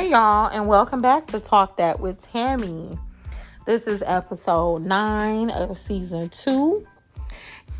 Hey, 0.00 0.12
y'all, 0.12 0.46
and 0.46 0.66
welcome 0.66 1.02
back 1.02 1.26
to 1.26 1.40
Talk 1.40 1.76
That 1.76 2.00
with 2.00 2.18
Tammy. 2.18 2.98
This 3.66 3.86
is 3.86 4.02
episode 4.06 4.80
nine 4.80 5.50
of 5.50 5.76
season 5.76 6.30
two. 6.30 6.86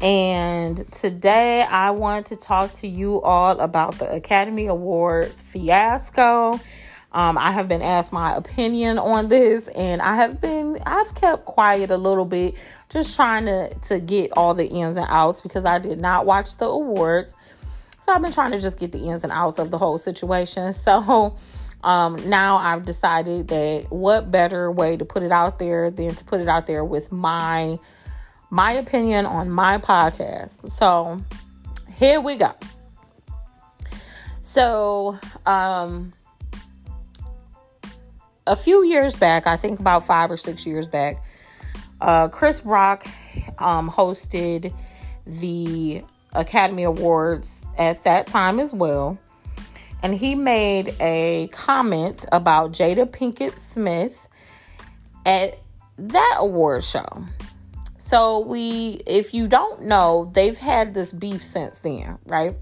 And 0.03 0.77
today 0.93 1.63
I 1.63 1.93
want 1.93 2.27
to 2.27 2.37
talk 2.37 2.73
to 2.73 2.87
you 2.87 3.23
all 3.23 3.59
about 3.59 3.99
the 3.99 4.13
Academy 4.13 4.67
Awards 4.67 5.41
fiasco. 5.41 6.61
Um, 7.13 7.39
I 7.39 7.53
have 7.53 7.69
been 7.69 7.81
asked 7.81 8.13
my 8.13 8.37
opinion 8.37 8.99
on 8.99 9.29
this, 9.29 9.69
and 9.69 10.03
I 10.03 10.17
have 10.17 10.43
been 10.43 10.79
I've 10.85 11.15
kept 11.15 11.47
quiet 11.47 11.91
a 11.91 11.97
little 11.97 12.27
bit, 12.27 12.55
just 12.91 13.17
trying 13.17 13.47
to 13.47 13.75
to 13.85 13.99
get 13.99 14.31
all 14.37 14.53
the 14.53 14.67
ins 14.67 14.99
and 14.99 15.07
outs 15.09 15.41
because 15.41 15.65
I 15.65 15.79
did 15.79 15.99
not 15.99 16.27
watch 16.27 16.59
the 16.59 16.67
awards. 16.67 17.33
So 18.03 18.13
I've 18.13 18.21
been 18.21 18.33
trying 18.33 18.51
to 18.51 18.61
just 18.61 18.79
get 18.79 18.93
the 18.93 18.99
ins 18.99 19.23
and 19.25 19.33
outs 19.33 19.59
of 19.59 19.71
the 19.71 19.79
whole 19.79 19.97
situation. 19.97 20.75
So 20.81 21.35
um, 21.83 22.29
now 22.29 22.57
I've 22.57 22.85
decided 22.85 23.49
that 23.49 23.87
what 23.91 24.31
better 24.31 24.71
way 24.71 24.97
to 24.97 25.05
put 25.05 25.23
it 25.23 25.33
out 25.33 25.59
there 25.59 25.91
than 25.91 26.15
to 26.15 26.25
put 26.25 26.41
it 26.41 26.49
out 26.49 26.67
there 26.67 26.85
with 26.85 27.11
my 27.11 27.79
my 28.51 28.73
opinion 28.73 29.27
on 29.27 29.51
my 29.51 29.79
podcast. 29.79 30.71
So 30.71 31.23
here 31.95 32.21
we 32.21 32.37
go. 32.37 32.53
So 34.43 35.19
um 35.47 36.13
a 38.47 38.57
few 38.57 38.85
years 38.85 39.15
back, 39.15 39.47
I 39.47 39.57
think 39.57 39.79
about 39.79 40.05
five 40.05 40.31
or 40.31 40.37
six 40.37 40.67
years 40.67 40.87
back, 40.87 41.23
uh, 42.01 42.29
Chris 42.29 42.65
Rock 42.65 43.07
um, 43.59 43.89
hosted 43.89 44.75
the 45.25 46.03
Academy 46.33 46.83
Awards 46.83 47.65
at 47.79 48.03
that 48.05 48.27
time 48.27 48.59
as 48.59 48.75
well 48.75 49.19
and 50.03 50.15
he 50.15 50.35
made 50.35 50.95
a 51.01 51.49
comment 51.53 52.27
about 52.33 52.73
Jada 52.73 53.07
Pinkett 53.07 53.59
Smith 53.59 54.29
at 55.27 55.59
that 55.99 56.37
award 56.39 56.85
show. 56.85 57.25
So 57.97 58.41
we 58.41 59.01
if 59.07 59.35
you 59.35 59.47
don't 59.47 59.83
know, 59.83 60.31
they've 60.33 60.57
had 60.57 60.95
this 60.95 61.13
beef 61.13 61.43
since 61.43 61.81
then, 61.81 62.19
right? 62.27 62.57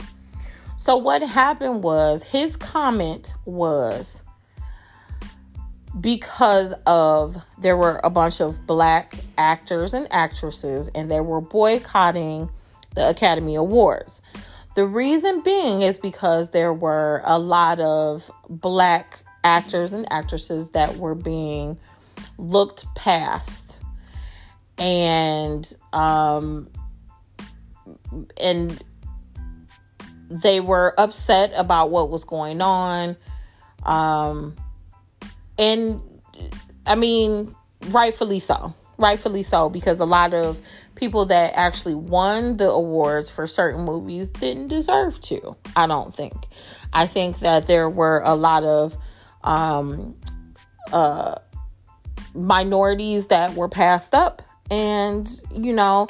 So 0.77 0.97
what 0.97 1.22
happened 1.22 1.83
was 1.83 2.22
his 2.22 2.56
comment 2.56 3.34
was 3.45 4.25
because 6.00 6.75
of 6.86 7.36
there 7.58 7.77
were 7.77 8.00
a 8.05 8.11
bunch 8.11 8.41
of 8.41 8.67
black 8.67 9.14
actors 9.36 9.95
and 9.95 10.06
actresses 10.12 10.89
and 10.95 11.11
they 11.11 11.20
were 11.20 11.41
boycotting 11.41 12.50
the 12.95 13.08
Academy 13.08 13.55
Awards. 13.55 14.23
The 14.79 14.87
reason 14.87 15.41
being 15.41 15.83
is 15.83 15.98
because 15.98 16.51
there 16.51 16.73
were 16.73 17.21
a 17.25 17.37
lot 17.37 17.81
of 17.81 18.31
black 18.48 19.25
actors 19.43 19.93
and 19.93 20.07
actresses 20.12 20.70
that 20.70 20.98
were 20.98 21.17
being 21.17 21.77
looked 22.39 22.87
past. 22.95 23.83
And 24.79 25.69
um 25.93 26.70
and 28.41 28.81
they 30.31 30.61
were 30.61 30.95
upset 30.97 31.51
about 31.57 31.91
what 31.91 32.09
was 32.09 32.23
going 32.23 32.63
on. 32.63 33.17
Um 33.83 34.55
and 35.59 36.01
i 36.87 36.95
mean 36.95 37.53
rightfully 37.89 38.39
so. 38.39 38.73
Rightfully 38.97 39.42
so 39.42 39.70
because 39.70 39.98
a 39.98 40.07
lot 40.07 40.35
of 40.35 40.61
people 40.99 41.27
that 41.27 41.53
actually 41.55 41.95
won 41.95 42.57
the 42.57 42.69
awards 42.69 43.31
for 43.31 43.47
certain 43.47 43.85
movies 43.85 44.29
didn't 44.31 44.69
deserve 44.69 45.21
to. 45.21 45.57
I 45.77 45.87
don't 45.87 46.15
think. 46.15 46.35
I 46.93 47.07
think 47.07 47.39
that 47.41 47.67
there 47.67 47.89
were 47.89 48.21
a 48.25 48.35
lot 48.35 48.65
of 48.65 48.97
um, 49.45 50.17
uh, 50.92 51.37
minorities 52.35 53.29
that 53.29 53.55
were 53.55 53.69
passed 53.69 54.14
up, 54.14 54.42
and 54.70 55.31
you 55.55 55.73
know, 55.73 56.08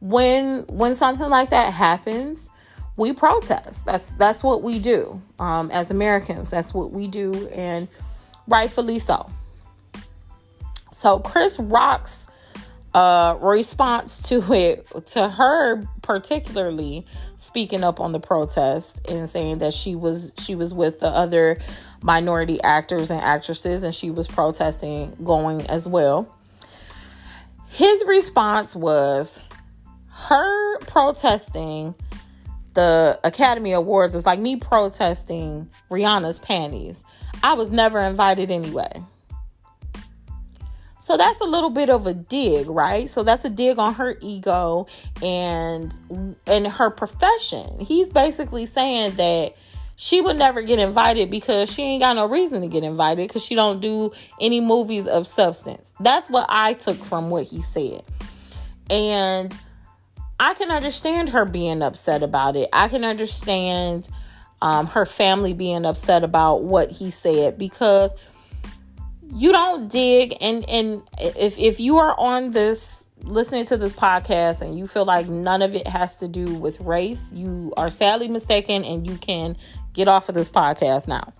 when 0.00 0.64
when 0.68 0.94
something 0.94 1.28
like 1.28 1.50
that 1.50 1.72
happens, 1.72 2.48
we 2.96 3.12
protest. 3.12 3.84
That's 3.84 4.12
that's 4.12 4.42
what 4.42 4.62
we 4.62 4.78
do 4.78 5.20
um, 5.38 5.70
as 5.70 5.90
Americans. 5.90 6.50
That's 6.50 6.72
what 6.72 6.92
we 6.92 7.06
do, 7.06 7.48
and 7.48 7.88
rightfully 8.46 8.98
so. 8.98 9.30
So 10.92 11.18
Chris 11.18 11.58
Rock's 11.58 12.26
uh 12.94 13.36
response 13.40 14.28
to 14.28 14.52
it 14.52 14.86
to 15.06 15.28
her 15.28 15.82
particularly 16.02 17.06
speaking 17.36 17.84
up 17.84 18.00
on 18.00 18.10
the 18.10 18.18
protest 18.18 19.00
and 19.08 19.30
saying 19.30 19.58
that 19.58 19.72
she 19.72 19.94
was 19.94 20.32
she 20.38 20.56
was 20.56 20.74
with 20.74 20.98
the 20.98 21.08
other 21.08 21.58
minority 22.02 22.60
actors 22.62 23.10
and 23.10 23.20
actresses 23.20 23.84
and 23.84 23.94
she 23.94 24.10
was 24.10 24.26
protesting 24.26 25.16
going 25.22 25.64
as 25.68 25.86
well. 25.86 26.34
His 27.68 28.04
response 28.06 28.74
was 28.74 29.40
her 30.08 30.78
protesting 30.80 31.94
the 32.74 33.18
academy 33.24 33.72
awards 33.72 34.14
is 34.14 34.26
like 34.26 34.38
me 34.38 34.56
protesting 34.56 35.70
rihanna's 35.90 36.38
panties. 36.38 37.04
I 37.42 37.54
was 37.54 37.70
never 37.70 38.00
invited 38.00 38.50
anyway 38.50 39.02
so 41.00 41.16
that's 41.16 41.40
a 41.40 41.44
little 41.44 41.70
bit 41.70 41.88
of 41.88 42.06
a 42.06 42.14
dig, 42.14 42.68
right? 42.68 43.08
So 43.08 43.22
that's 43.22 43.44
a 43.44 43.50
dig 43.50 43.78
on 43.78 43.94
her 43.94 44.16
ego 44.20 44.86
and 45.22 45.92
and 46.46 46.66
her 46.66 46.90
profession. 46.90 47.80
He's 47.80 48.10
basically 48.10 48.66
saying 48.66 49.16
that 49.16 49.56
she 49.96 50.20
would 50.20 50.38
never 50.38 50.62
get 50.62 50.78
invited 50.78 51.30
because 51.30 51.70
she 51.70 51.82
ain't 51.82 52.02
got 52.02 52.16
no 52.16 52.26
reason 52.26 52.62
to 52.62 52.68
get 52.68 52.84
invited 52.84 53.28
because 53.28 53.44
she 53.44 53.54
don't 53.54 53.80
do 53.80 54.12
any 54.40 54.60
movies 54.60 55.06
of 55.06 55.26
substance. 55.26 55.94
That's 56.00 56.28
what 56.30 56.46
I 56.48 56.74
took 56.74 56.96
from 56.96 57.30
what 57.30 57.44
he 57.44 57.60
said. 57.62 58.02
And 58.88 59.58
I 60.38 60.54
can 60.54 60.70
understand 60.70 61.30
her 61.30 61.44
being 61.44 61.82
upset 61.82 62.22
about 62.22 62.56
it. 62.56 62.68
I 62.72 62.88
can 62.88 63.04
understand 63.04 64.08
um, 64.62 64.86
her 64.86 65.06
family 65.06 65.52
being 65.52 65.84
upset 65.84 66.24
about 66.24 66.62
what 66.62 66.90
he 66.90 67.10
said 67.10 67.58
because 67.58 68.12
you 69.32 69.52
don't 69.52 69.88
dig 69.88 70.36
and 70.40 70.68
and 70.68 71.02
if 71.18 71.58
if 71.58 71.80
you 71.80 71.98
are 71.98 72.18
on 72.18 72.50
this 72.50 73.10
listening 73.22 73.64
to 73.66 73.76
this 73.76 73.92
podcast 73.92 74.62
and 74.62 74.78
you 74.78 74.86
feel 74.86 75.04
like 75.04 75.28
none 75.28 75.62
of 75.62 75.74
it 75.74 75.86
has 75.86 76.16
to 76.16 76.28
do 76.28 76.54
with 76.54 76.80
race, 76.80 77.30
you 77.32 77.72
are 77.76 77.90
sadly 77.90 78.28
mistaken 78.28 78.84
and 78.84 79.06
you 79.06 79.16
can 79.18 79.56
get 79.92 80.08
off 80.08 80.28
of 80.28 80.34
this 80.34 80.48
podcast 80.48 81.06
now. 81.06 81.32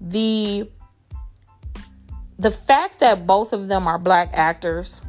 The 0.00 0.70
the 2.38 2.50
fact 2.50 3.00
that 3.00 3.26
both 3.26 3.52
of 3.52 3.68
them 3.68 3.86
are 3.86 3.98
black 3.98 4.30
actors 4.34 5.00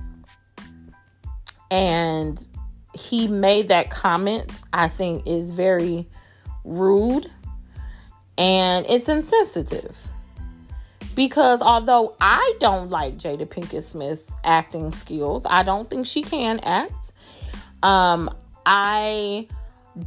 and 1.70 2.48
he 2.94 3.28
made 3.28 3.68
that 3.68 3.90
comment, 3.90 4.64
I 4.72 4.88
think 4.88 5.28
is 5.28 5.52
very 5.52 6.08
rude 6.64 7.30
and 8.38 8.86
it's 8.88 9.10
insensitive 9.10 10.07
because 11.18 11.64
although 11.64 12.16
I 12.22 12.54
don't 12.60 12.92
like 12.92 13.18
Jada 13.18 13.48
Pinkett 13.48 13.82
Smith's 13.82 14.32
acting 14.44 14.94
skills, 14.94 15.48
I 15.50 15.64
don't 15.64 15.90
think 15.90 16.06
she 16.06 16.22
can 16.22 16.60
act. 16.60 17.12
Um, 17.82 18.30
I 18.68 19.48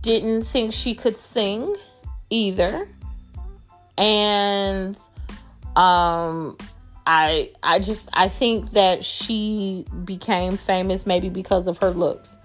didn't 0.00 0.44
think 0.44 0.72
she 0.72 0.94
could 0.94 1.18
sing 1.18 1.74
either. 2.30 2.86
And 3.98 4.96
um 5.74 6.56
I 7.04 7.50
I 7.60 7.80
just 7.80 8.08
I 8.12 8.28
think 8.28 8.70
that 8.70 9.04
she 9.04 9.86
became 10.04 10.56
famous 10.56 11.06
maybe 11.06 11.28
because 11.28 11.66
of 11.66 11.78
her 11.78 11.90
looks. 11.90 12.38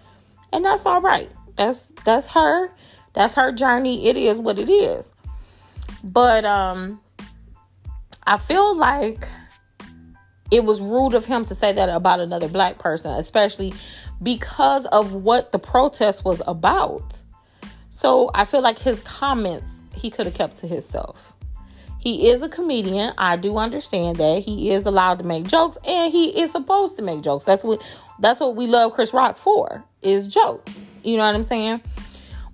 And 0.52 0.66
that's 0.66 0.88
all 0.88 1.02
right. 1.02 1.29
That's 1.56 1.90
that's 2.03 2.32
her. 2.34 2.72
That's 3.14 3.35
her 3.35 3.52
journey. 3.52 4.08
It 4.08 4.18
is 4.18 4.41
what 4.41 4.58
it 4.58 4.72
is. 4.72 5.14
But 6.03 6.46
um 6.46 7.00
I 8.27 8.37
feel 8.37 8.75
like 8.75 9.27
it 10.51 10.63
was 10.63 10.81
rude 10.81 11.13
of 11.13 11.25
him 11.25 11.45
to 11.45 11.55
say 11.55 11.73
that 11.73 11.89
about 11.89 12.19
another 12.19 12.47
black 12.47 12.77
person, 12.77 13.11
especially 13.13 13.73
because 14.22 14.85
of 14.87 15.13
what 15.13 15.51
the 15.51 15.59
protest 15.59 16.23
was 16.23 16.41
about. 16.47 17.23
So 17.89 18.31
I 18.33 18.45
feel 18.45 18.61
like 18.61 18.79
his 18.79 19.01
comments 19.01 19.83
he 19.93 20.09
could 20.09 20.25
have 20.25 20.35
kept 20.35 20.57
to 20.57 20.67
himself. 20.67 21.33
He 21.99 22.29
is 22.29 22.43
a 22.43 22.49
comedian. 22.49 23.13
I 23.17 23.35
do 23.35 23.57
understand 23.57 24.17
that. 24.17 24.43
He 24.43 24.69
is 24.69 24.85
allowed 24.85 25.19
to 25.19 25.25
make 25.25 25.47
jokes 25.47 25.77
and 25.87 26.11
he 26.11 26.39
is 26.39 26.51
supposed 26.51 26.97
to 26.97 27.01
make 27.01 27.22
jokes. 27.22 27.45
That's 27.45 27.63
what 27.63 27.81
that's 28.19 28.39
what 28.39 28.55
we 28.55 28.67
love 28.67 28.93
Chris 28.93 29.13
Rock 29.13 29.37
for 29.37 29.83
is 30.01 30.27
jokes. 30.27 30.79
You 31.03 31.17
know 31.17 31.25
what 31.25 31.35
I'm 31.35 31.43
saying? 31.43 31.81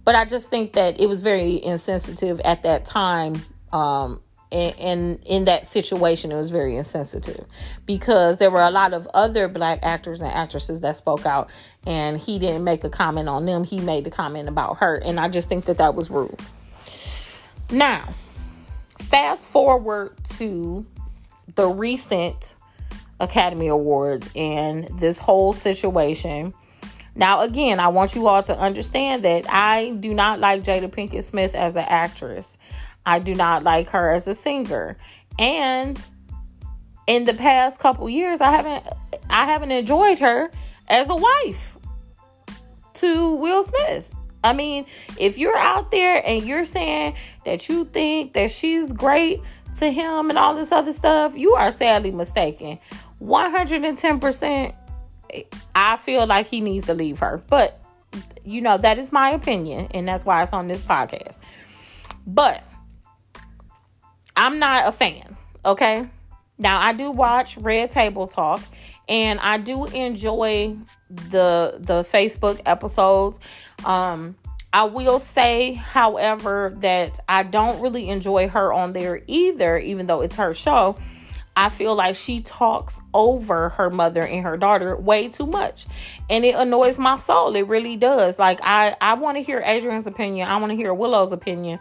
But 0.05 0.15
I 0.15 0.25
just 0.25 0.49
think 0.49 0.73
that 0.73 0.99
it 0.99 1.07
was 1.07 1.21
very 1.21 1.63
insensitive 1.63 2.39
at 2.41 2.63
that 2.63 2.85
time 2.85 3.41
um, 3.73 4.21
and, 4.51 5.19
in 5.25 5.45
that 5.45 5.65
situation 5.65 6.31
it 6.31 6.35
was 6.35 6.49
very 6.49 6.75
insensitive 6.75 7.45
because 7.85 8.37
there 8.37 8.51
were 8.51 8.61
a 8.61 8.71
lot 8.71 8.93
of 8.93 9.07
other 9.13 9.47
black 9.47 9.79
actors 9.83 10.21
and 10.21 10.31
actresses 10.31 10.81
that 10.81 10.95
spoke 10.95 11.25
out 11.25 11.49
and 11.85 12.19
he 12.19 12.37
didn't 12.37 12.63
make 12.63 12.83
a 12.83 12.89
comment 12.89 13.29
on 13.29 13.45
them 13.45 13.63
he 13.63 13.79
made 13.79 14.03
the 14.03 14.11
comment 14.11 14.49
about 14.49 14.77
her 14.77 14.97
and 14.97 15.19
i 15.19 15.27
just 15.27 15.47
think 15.49 15.65
that 15.65 15.77
that 15.77 15.95
was 15.95 16.09
rude 16.09 16.39
now 17.69 18.13
fast 18.99 19.45
forward 19.45 20.13
to 20.23 20.85
the 21.55 21.67
recent 21.67 22.55
Academy 23.21 23.67
Awards 23.67 24.29
and 24.35 24.85
this 24.99 25.19
whole 25.19 25.53
situation. 25.53 26.53
Now, 27.15 27.41
again, 27.41 27.79
I 27.79 27.89
want 27.89 28.15
you 28.15 28.27
all 28.27 28.41
to 28.43 28.57
understand 28.57 29.23
that 29.23 29.45
I 29.49 29.91
do 29.99 30.13
not 30.13 30.39
like 30.39 30.63
Jada 30.63 30.89
Pinkett 30.89 31.23
Smith 31.23 31.55
as 31.55 31.75
an 31.75 31.85
actress. 31.87 32.57
I 33.05 33.19
do 33.19 33.35
not 33.35 33.63
like 33.63 33.89
her 33.89 34.11
as 34.11 34.27
a 34.27 34.35
singer. 34.35 34.97
And 35.39 35.99
in 37.07 37.25
the 37.25 37.33
past 37.33 37.79
couple 37.79 38.09
years, 38.09 38.41
I 38.41 38.51
haven't 38.51 38.87
I 39.29 39.45
haven't 39.45 39.71
enjoyed 39.71 40.19
her 40.19 40.51
as 40.89 41.09
a 41.09 41.15
wife 41.15 41.77
to 42.95 43.35
Will 43.35 43.63
Smith. 43.63 44.15
I 44.43 44.53
mean, 44.53 44.85
if 45.19 45.37
you're 45.37 45.57
out 45.57 45.91
there 45.91 46.21
and 46.25 46.45
you're 46.45 46.65
saying 46.65 47.15
that 47.45 47.69
you 47.69 47.85
think 47.85 48.33
that 48.33 48.51
she's 48.51 48.91
great 48.91 49.39
to 49.77 49.91
him 49.91 50.29
and 50.29 50.37
all 50.37 50.55
this 50.55 50.71
other 50.71 50.93
stuff, 50.93 51.37
you 51.37 51.53
are 51.53 51.71
sadly 51.71 52.11
mistaken. 52.11 52.79
110% 53.21 54.75
I 55.75 55.97
feel 55.97 56.27
like 56.27 56.47
he 56.47 56.59
needs 56.59 56.85
to 56.87 56.93
leave 56.93 57.19
her. 57.19 57.41
But 57.47 57.79
you 58.43 58.61
know, 58.61 58.77
that 58.77 58.97
is 58.97 59.11
my 59.11 59.31
opinion 59.31 59.87
and 59.93 60.07
that's 60.07 60.25
why 60.25 60.43
it's 60.43 60.53
on 60.53 60.67
this 60.67 60.81
podcast. 60.81 61.39
But 62.25 62.63
I'm 64.35 64.59
not 64.59 64.87
a 64.87 64.91
fan, 64.91 65.35
okay? 65.65 66.07
Now, 66.57 66.79
I 66.79 66.93
do 66.93 67.11
watch 67.11 67.57
Red 67.57 67.91
Table 67.91 68.27
Talk 68.27 68.61
and 69.09 69.39
I 69.39 69.57
do 69.57 69.85
enjoy 69.85 70.77
the 71.09 71.77
the 71.79 72.03
Facebook 72.03 72.61
episodes. 72.65 73.39
Um 73.83 74.35
I 74.73 74.85
will 74.85 75.19
say, 75.19 75.73
however, 75.73 76.73
that 76.77 77.19
I 77.27 77.43
don't 77.43 77.81
really 77.81 78.07
enjoy 78.09 78.47
her 78.47 78.71
on 78.71 78.93
there 78.93 79.21
either, 79.27 79.77
even 79.77 80.05
though 80.05 80.21
it's 80.21 80.35
her 80.35 80.53
show. 80.53 80.95
I 81.55 81.69
feel 81.69 81.95
like 81.95 82.15
she 82.15 82.39
talks 82.39 83.01
over 83.13 83.69
her 83.69 83.89
mother 83.89 84.23
and 84.23 84.43
her 84.43 84.55
daughter 84.55 84.95
way 84.95 85.27
too 85.27 85.45
much. 85.45 85.85
And 86.29 86.45
it 86.45 86.55
annoys 86.55 86.97
my 86.97 87.17
soul. 87.17 87.55
It 87.55 87.67
really 87.67 87.97
does. 87.97 88.39
Like 88.39 88.59
I 88.63 88.95
I 89.01 89.15
want 89.15 89.37
to 89.37 89.43
hear 89.43 89.61
Adrienne's 89.61 90.07
opinion. 90.07 90.47
I 90.47 90.57
want 90.57 90.71
to 90.71 90.75
hear 90.75 90.93
Willow's 90.93 91.31
opinion. 91.33 91.79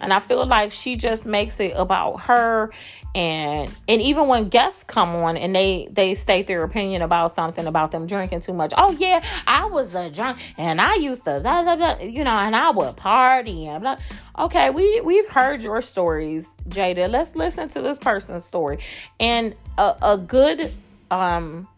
And 0.00 0.12
I 0.12 0.18
feel 0.18 0.44
like 0.44 0.72
she 0.72 0.96
just 0.96 1.24
makes 1.24 1.60
it 1.60 1.72
about 1.76 2.22
her 2.22 2.72
and 3.14 3.70
and 3.88 4.00
even 4.00 4.26
when 4.28 4.48
guests 4.48 4.84
come 4.84 5.10
on 5.10 5.36
and 5.36 5.54
they 5.54 5.88
they 5.90 6.14
state 6.14 6.46
their 6.46 6.62
opinion 6.62 7.02
about 7.02 7.30
something 7.32 7.66
about 7.66 7.90
them 7.90 8.06
drinking 8.06 8.40
too 8.40 8.54
much 8.54 8.72
oh 8.76 8.90
yeah 8.92 9.22
i 9.46 9.66
was 9.66 9.94
a 9.94 10.08
drunk 10.10 10.38
and 10.56 10.80
i 10.80 10.94
used 10.94 11.24
to 11.24 11.40
blah, 11.40 11.62
blah, 11.62 11.76
blah, 11.76 11.98
you 12.00 12.24
know 12.24 12.30
and 12.30 12.56
i 12.56 12.70
would 12.70 12.96
party 12.96 13.66
and 13.66 13.82
blah. 13.82 13.96
okay 14.38 14.70
we 14.70 15.00
we've 15.02 15.28
heard 15.28 15.62
your 15.62 15.80
stories 15.82 16.48
jada. 16.68 17.10
Let's 17.10 17.36
listen 17.36 17.68
to 17.70 17.82
this 17.82 17.98
person's 17.98 18.44
story. 18.44 18.78
And 19.20 19.54
a, 19.78 19.94
a 20.02 20.18
good 20.18 20.72
um 21.10 21.68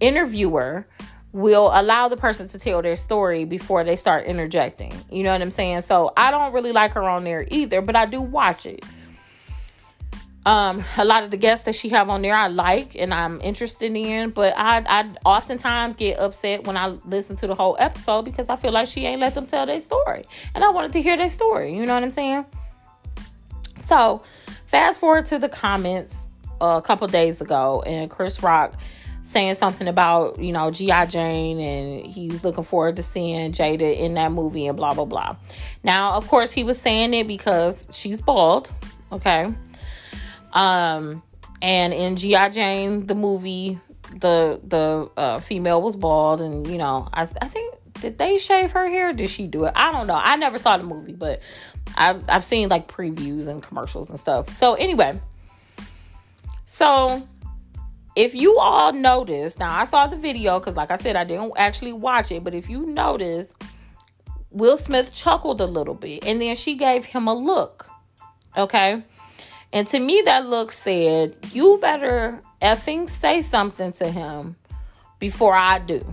interviewer 0.00 0.86
will 1.32 1.70
allow 1.74 2.08
the 2.08 2.16
person 2.16 2.48
to 2.48 2.58
tell 2.58 2.80
their 2.80 2.96
story 2.96 3.44
before 3.44 3.84
they 3.84 3.96
start 3.96 4.24
interjecting. 4.24 4.92
You 5.10 5.22
know 5.22 5.32
what 5.32 5.42
i'm 5.42 5.50
saying? 5.50 5.82
So 5.82 6.12
i 6.16 6.30
don't 6.30 6.52
really 6.52 6.72
like 6.72 6.92
her 6.92 7.02
on 7.02 7.24
there 7.24 7.46
either 7.50 7.80
but 7.82 7.96
i 7.96 8.06
do 8.06 8.20
watch 8.20 8.66
it 8.66 8.84
um, 10.48 10.82
a 10.96 11.04
lot 11.04 11.24
of 11.24 11.30
the 11.30 11.36
guests 11.36 11.66
that 11.66 11.74
she 11.74 11.90
have 11.90 12.08
on 12.08 12.22
there 12.22 12.34
I 12.34 12.48
like 12.48 12.96
and 12.96 13.12
I'm 13.12 13.38
interested 13.42 13.94
in, 13.94 14.30
but 14.30 14.54
I 14.56 14.82
I 14.86 15.10
oftentimes 15.26 15.94
get 15.94 16.18
upset 16.18 16.66
when 16.66 16.74
I 16.74 16.96
listen 17.04 17.36
to 17.36 17.46
the 17.46 17.54
whole 17.54 17.76
episode 17.78 18.22
because 18.22 18.48
I 18.48 18.56
feel 18.56 18.72
like 18.72 18.88
she 18.88 19.04
ain't 19.04 19.20
let 19.20 19.34
them 19.34 19.46
tell 19.46 19.66
their 19.66 19.78
story. 19.78 20.24
And 20.54 20.64
I 20.64 20.70
wanted 20.70 20.92
to 20.94 21.02
hear 21.02 21.18
their 21.18 21.28
story, 21.28 21.76
you 21.76 21.84
know 21.84 21.92
what 21.92 22.02
I'm 22.02 22.10
saying? 22.10 22.46
So, 23.78 24.22
fast 24.68 24.98
forward 24.98 25.26
to 25.26 25.38
the 25.38 25.50
comments 25.50 26.30
a 26.62 26.80
couple 26.80 27.06
days 27.08 27.42
ago 27.42 27.82
and 27.82 28.10
Chris 28.10 28.42
Rock 28.42 28.72
saying 29.20 29.56
something 29.56 29.86
about, 29.86 30.38
you 30.38 30.52
know, 30.52 30.70
G.I. 30.70 31.06
Jane 31.06 31.60
and 31.60 32.06
he's 32.06 32.42
looking 32.42 32.64
forward 32.64 32.96
to 32.96 33.02
seeing 33.02 33.52
Jada 33.52 33.98
in 33.98 34.14
that 34.14 34.32
movie 34.32 34.66
and 34.66 34.78
blah 34.78 34.94
blah 34.94 35.04
blah. 35.04 35.36
Now, 35.84 36.14
of 36.14 36.26
course, 36.26 36.52
he 36.52 36.64
was 36.64 36.80
saying 36.80 37.12
it 37.12 37.28
because 37.28 37.86
she's 37.92 38.22
bald, 38.22 38.72
okay? 39.12 39.52
Um, 40.52 41.22
and 41.60 41.92
in 41.92 42.16
G.I. 42.16 42.48
Jane, 42.50 43.06
the 43.06 43.14
movie, 43.14 43.80
the 44.12 44.60
the 44.64 45.10
uh, 45.16 45.40
female 45.40 45.82
was 45.82 45.96
bald, 45.96 46.40
and 46.40 46.66
you 46.66 46.78
know, 46.78 47.08
I 47.12 47.22
I 47.22 47.48
think 47.48 47.74
did 48.00 48.18
they 48.18 48.38
shave 48.38 48.72
her 48.72 48.88
hair? 48.88 49.12
Did 49.12 49.30
she 49.30 49.46
do 49.46 49.64
it? 49.64 49.72
I 49.74 49.92
don't 49.92 50.06
know. 50.06 50.20
I 50.20 50.36
never 50.36 50.58
saw 50.58 50.76
the 50.76 50.84
movie, 50.84 51.12
but 51.12 51.40
I've 51.96 52.24
I've 52.28 52.44
seen 52.44 52.68
like 52.68 52.88
previews 52.88 53.46
and 53.46 53.62
commercials 53.62 54.10
and 54.10 54.18
stuff. 54.18 54.50
So 54.50 54.74
anyway, 54.74 55.20
so 56.64 57.26
if 58.16 58.34
you 58.34 58.58
all 58.58 58.92
notice, 58.92 59.58
now 59.58 59.72
I 59.72 59.84
saw 59.84 60.06
the 60.06 60.16
video 60.16 60.58
because, 60.58 60.76
like 60.76 60.90
I 60.90 60.96
said, 60.96 61.16
I 61.16 61.24
didn't 61.24 61.52
actually 61.56 61.92
watch 61.92 62.32
it, 62.32 62.42
but 62.44 62.54
if 62.54 62.68
you 62.68 62.86
notice, 62.86 63.52
Will 64.50 64.78
Smith 64.78 65.12
chuckled 65.12 65.60
a 65.60 65.66
little 65.66 65.94
bit, 65.94 66.24
and 66.24 66.40
then 66.40 66.56
she 66.56 66.74
gave 66.74 67.04
him 67.04 67.28
a 67.28 67.34
look. 67.34 67.88
Okay. 68.56 69.04
And 69.72 69.86
to 69.88 70.00
me, 70.00 70.22
that 70.24 70.46
look 70.46 70.72
said, 70.72 71.36
you 71.52 71.78
better 71.80 72.40
effing 72.62 73.08
say 73.08 73.42
something 73.42 73.92
to 73.94 74.10
him 74.10 74.56
before 75.18 75.54
I 75.54 75.78
do. 75.78 76.04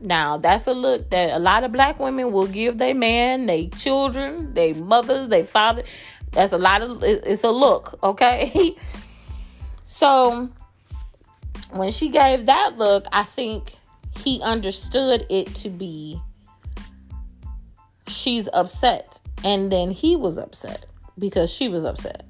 Now, 0.00 0.36
that's 0.36 0.66
a 0.66 0.72
look 0.72 1.10
that 1.10 1.34
a 1.34 1.38
lot 1.38 1.64
of 1.64 1.72
black 1.72 1.98
women 1.98 2.30
will 2.30 2.46
give 2.46 2.76
their 2.76 2.94
man, 2.94 3.46
their 3.46 3.68
children, 3.68 4.52
their 4.52 4.74
mothers, 4.74 5.28
their 5.28 5.44
father. 5.44 5.82
That's 6.32 6.52
a 6.52 6.58
lot 6.58 6.82
of, 6.82 7.02
it's 7.02 7.42
a 7.42 7.50
look, 7.50 7.98
okay? 8.02 8.76
so, 9.84 10.50
when 11.72 11.90
she 11.90 12.10
gave 12.10 12.46
that 12.46 12.76
look, 12.76 13.06
I 13.12 13.22
think 13.22 13.76
he 14.18 14.42
understood 14.42 15.26
it 15.30 15.54
to 15.56 15.70
be 15.70 16.20
she's 18.08 18.48
upset. 18.52 19.20
And 19.42 19.70
then 19.70 19.90
he 19.90 20.16
was 20.16 20.38
upset 20.38 20.86
because 21.18 21.52
she 21.52 21.68
was 21.68 21.84
upset. 21.84 22.24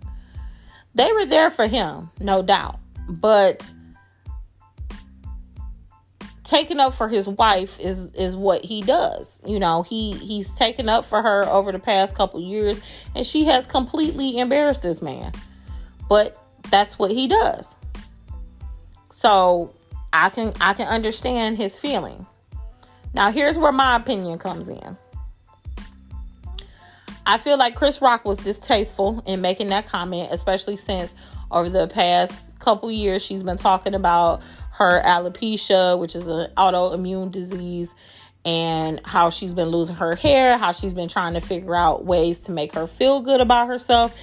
They 0.95 1.13
were 1.13 1.27
there 1.27 1.51
for 1.51 1.67
him, 1.67 2.11
no 2.21 2.43
doubt. 2.43 2.79
But 3.09 3.73
taking 6.45 6.79
up 6.79 6.95
for 6.95 7.09
his 7.09 7.29
wife 7.29 7.81
is 7.81 8.13
is 8.13 8.37
what 8.37 8.65
he 8.65 8.83
does. 8.83 9.41
You 9.45 9.59
know, 9.59 9.83
he 9.83 10.13
he's 10.13 10.55
taken 10.57 10.89
up 10.89 11.05
for 11.05 11.21
her 11.21 11.45
over 11.47 11.73
the 11.73 11.79
past 11.79 12.15
couple 12.15 12.41
years 12.41 12.81
and 13.15 13.27
she 13.27 13.45
has 13.45 13.67
completely 13.67 14.39
embarrassed 14.39 14.83
this 14.83 15.03
man. 15.03 15.33
But 16.09 16.39
that's 16.71 16.99
what 16.99 17.11
he 17.11 17.27
does. 17.27 17.77
So, 19.11 19.73
I 20.13 20.29
can 20.29 20.53
I 20.61 20.75
can 20.75 20.87
understand 20.87 21.57
his 21.57 21.79
feeling. 21.79 22.27
Now, 23.15 23.31
here's 23.31 23.57
where 23.57 23.73
my 23.73 23.97
opinion 23.97 24.39
comes 24.39 24.69
in. 24.69 24.97
I 27.27 27.39
feel 27.39 27.57
like 27.57 27.75
Chris 27.75 28.03
Rock 28.03 28.25
was 28.25 28.39
distasteful 28.39 29.23
in 29.27 29.41
making 29.41 29.69
that 29.69 29.87
comment, 29.87 30.29
especially 30.31 30.77
since 30.77 31.15
over 31.51 31.71
the 31.71 31.89
past 31.89 32.59
couple 32.59 32.91
years 32.91 33.25
she's 33.25 33.43
been 33.43 33.57
talking 33.57 33.95
about 33.95 34.43
her 34.73 35.03
alopecia, 35.03 35.99
which 35.99 36.15
is 36.15 36.29
an 36.29 36.51
autoimmune 36.57 37.31
disease, 37.31 37.95
and 38.45 39.01
how 39.05 39.31
she's 39.31 39.55
been 39.55 39.69
losing 39.69 39.97
her 39.97 40.17
hair, 40.17 40.59
how 40.59 40.73
she's 40.73 40.93
been 40.93 41.09
trying 41.09 41.35
to 41.35 41.41
figure 41.41 41.75
out 41.75 42.05
ways 42.05 42.41
to 42.41 42.53
make 42.53 42.75
her 42.75 42.87
feel 42.87 43.21
good 43.21 43.41
about 43.41 43.69
herself 43.69 44.15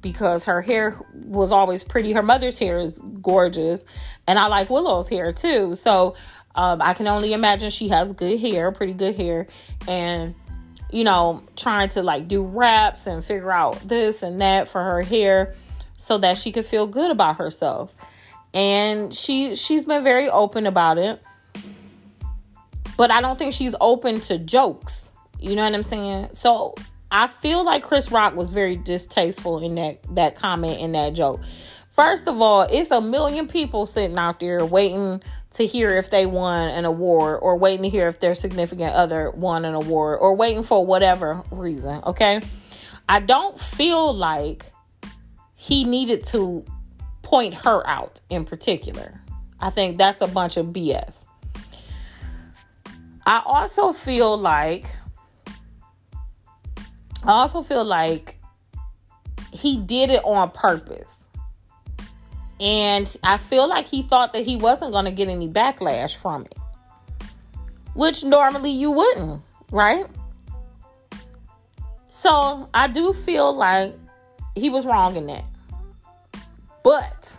because 0.00 0.44
her 0.44 0.62
hair 0.62 0.98
was 1.14 1.52
always 1.52 1.84
pretty. 1.84 2.12
Her 2.12 2.22
mother's 2.22 2.58
hair 2.58 2.78
is 2.78 2.98
gorgeous, 3.20 3.84
and 4.26 4.38
I 4.38 4.46
like 4.46 4.70
Willow's 4.70 5.08
hair 5.08 5.32
too. 5.32 5.74
So 5.74 6.16
um, 6.54 6.80
I 6.82 6.94
can 6.94 7.06
only 7.06 7.32
imagine 7.32 7.70
she 7.70 7.88
has 7.88 8.12
good 8.12 8.40
hair, 8.40 8.72
pretty 8.72 8.94
good 8.94 9.14
hair, 9.14 9.46
and 9.86 10.34
you 10.90 11.04
know, 11.04 11.42
trying 11.56 11.88
to 11.90 12.02
like 12.02 12.28
do 12.28 12.42
wraps 12.42 13.06
and 13.06 13.24
figure 13.24 13.52
out 13.52 13.76
this 13.86 14.22
and 14.22 14.40
that 14.40 14.68
for 14.68 14.82
her 14.82 15.02
hair 15.02 15.54
so 15.96 16.18
that 16.18 16.38
she 16.38 16.52
could 16.52 16.64
feel 16.64 16.86
good 16.86 17.10
about 17.10 17.36
herself. 17.36 17.94
And 18.54 19.12
she 19.12 19.54
she's 19.56 19.84
been 19.84 20.02
very 20.02 20.28
open 20.28 20.66
about 20.66 20.98
it. 20.98 21.22
But 22.96 23.10
I 23.10 23.20
don't 23.20 23.38
think 23.38 23.52
she's 23.52 23.74
open 23.80 24.20
to 24.22 24.38
jokes. 24.38 25.12
You 25.38 25.54
know 25.54 25.62
what 25.62 25.74
I'm 25.74 25.82
saying? 25.82 26.30
So 26.32 26.74
I 27.10 27.26
feel 27.26 27.64
like 27.64 27.82
Chris 27.82 28.10
Rock 28.10 28.34
was 28.34 28.50
very 28.50 28.76
distasteful 28.76 29.60
in 29.60 29.74
that 29.76 29.98
that 30.14 30.36
comment 30.36 30.80
in 30.80 30.92
that 30.92 31.14
joke. 31.14 31.40
First 31.98 32.28
of 32.28 32.40
all, 32.40 32.62
it's 32.62 32.92
a 32.92 33.00
million 33.00 33.48
people 33.48 33.84
sitting 33.84 34.16
out 34.18 34.38
there 34.38 34.64
waiting 34.64 35.20
to 35.50 35.66
hear 35.66 35.90
if 35.90 36.10
they 36.10 36.26
won 36.26 36.68
an 36.68 36.84
award 36.84 37.40
or 37.42 37.56
waiting 37.58 37.82
to 37.82 37.88
hear 37.88 38.06
if 38.06 38.20
their 38.20 38.36
significant 38.36 38.92
other 38.92 39.32
won 39.32 39.64
an 39.64 39.74
award 39.74 40.20
or 40.20 40.36
waiting 40.36 40.62
for 40.62 40.86
whatever 40.86 41.42
reason, 41.50 42.00
okay? 42.06 42.40
I 43.08 43.18
don't 43.18 43.58
feel 43.58 44.14
like 44.14 44.66
he 45.56 45.82
needed 45.82 46.22
to 46.26 46.64
point 47.22 47.52
her 47.52 47.84
out 47.84 48.20
in 48.30 48.44
particular. 48.44 49.20
I 49.58 49.70
think 49.70 49.98
that's 49.98 50.20
a 50.20 50.28
bunch 50.28 50.56
of 50.56 50.66
BS. 50.66 51.24
I 53.26 53.42
also 53.44 53.92
feel 53.92 54.38
like 54.38 54.86
I 57.24 57.32
also 57.32 57.60
feel 57.62 57.84
like 57.84 58.38
he 59.52 59.78
did 59.78 60.10
it 60.10 60.22
on 60.22 60.52
purpose. 60.52 61.17
And 62.60 63.14
I 63.22 63.36
feel 63.36 63.68
like 63.68 63.86
he 63.86 64.02
thought 64.02 64.32
that 64.32 64.44
he 64.44 64.56
wasn't 64.56 64.92
going 64.92 65.04
to 65.04 65.10
get 65.10 65.28
any 65.28 65.48
backlash 65.48 66.16
from 66.16 66.44
it, 66.44 66.56
which 67.94 68.24
normally 68.24 68.70
you 68.70 68.90
wouldn't, 68.90 69.42
right? 69.70 70.06
So 72.08 72.68
I 72.74 72.88
do 72.88 73.12
feel 73.12 73.52
like 73.52 73.94
he 74.56 74.70
was 74.70 74.86
wrong 74.86 75.16
in 75.16 75.26
that. 75.28 75.44
But 76.82 77.38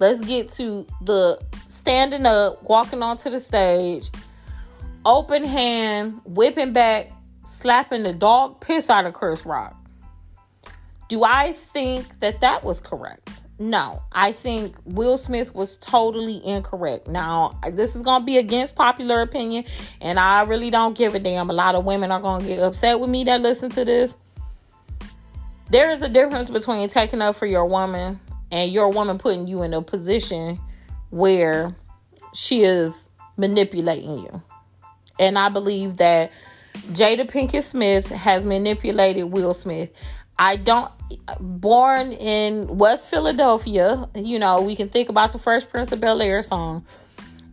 let's 0.00 0.20
get 0.24 0.48
to 0.52 0.86
the 1.02 1.40
standing 1.66 2.26
up, 2.26 2.62
walking 2.64 3.02
onto 3.02 3.30
the 3.30 3.38
stage, 3.38 4.10
open 5.04 5.44
hand, 5.44 6.20
whipping 6.24 6.72
back, 6.72 7.12
slapping 7.44 8.02
the 8.02 8.12
dog 8.12 8.60
piss 8.60 8.90
out 8.90 9.06
of 9.06 9.14
Chris 9.14 9.46
Rock. 9.46 9.76
Do 11.08 11.22
I 11.22 11.52
think 11.52 12.18
that 12.18 12.40
that 12.40 12.64
was 12.64 12.80
correct? 12.80 13.46
No, 13.58 14.02
I 14.12 14.32
think 14.32 14.76
Will 14.84 15.16
Smith 15.16 15.54
was 15.54 15.76
totally 15.76 16.44
incorrect. 16.44 17.06
Now, 17.06 17.58
this 17.72 17.94
is 17.94 18.02
going 18.02 18.22
to 18.22 18.26
be 18.26 18.38
against 18.38 18.74
popular 18.74 19.22
opinion, 19.22 19.64
and 20.00 20.18
I 20.18 20.42
really 20.42 20.70
don't 20.70 20.96
give 20.96 21.14
a 21.14 21.20
damn. 21.20 21.48
A 21.48 21.52
lot 21.52 21.74
of 21.74 21.86
women 21.86 22.10
are 22.10 22.20
going 22.20 22.42
to 22.42 22.46
get 22.46 22.58
upset 22.58 22.98
with 22.98 23.08
me 23.08 23.24
that 23.24 23.40
listen 23.40 23.70
to 23.70 23.84
this. 23.84 24.16
There 25.70 25.90
is 25.90 26.02
a 26.02 26.08
difference 26.08 26.50
between 26.50 26.88
taking 26.88 27.22
up 27.22 27.36
for 27.36 27.46
your 27.46 27.66
woman 27.66 28.20
and 28.50 28.72
your 28.72 28.90
woman 28.90 29.18
putting 29.18 29.48
you 29.48 29.62
in 29.62 29.74
a 29.74 29.82
position 29.82 30.60
where 31.10 31.74
she 32.34 32.62
is 32.62 33.10
manipulating 33.36 34.16
you. 34.16 34.42
And 35.18 35.38
I 35.38 35.48
believe 35.48 35.96
that 35.96 36.32
Jada 36.92 37.28
Pinkett 37.28 37.62
Smith 37.62 38.08
has 38.08 38.44
manipulated 38.44 39.24
Will 39.24 39.54
Smith. 39.54 39.90
I 40.38 40.56
don't 40.56 40.92
born 41.40 42.12
in 42.12 42.78
West 42.78 43.08
Philadelphia, 43.08 44.08
you 44.14 44.38
know, 44.38 44.60
we 44.60 44.76
can 44.76 44.88
think 44.88 45.08
about 45.08 45.32
the 45.32 45.38
Fresh 45.38 45.68
Prince 45.68 45.92
of 45.92 46.00
Bel 46.00 46.22
Air 46.22 46.42
song. 46.42 46.84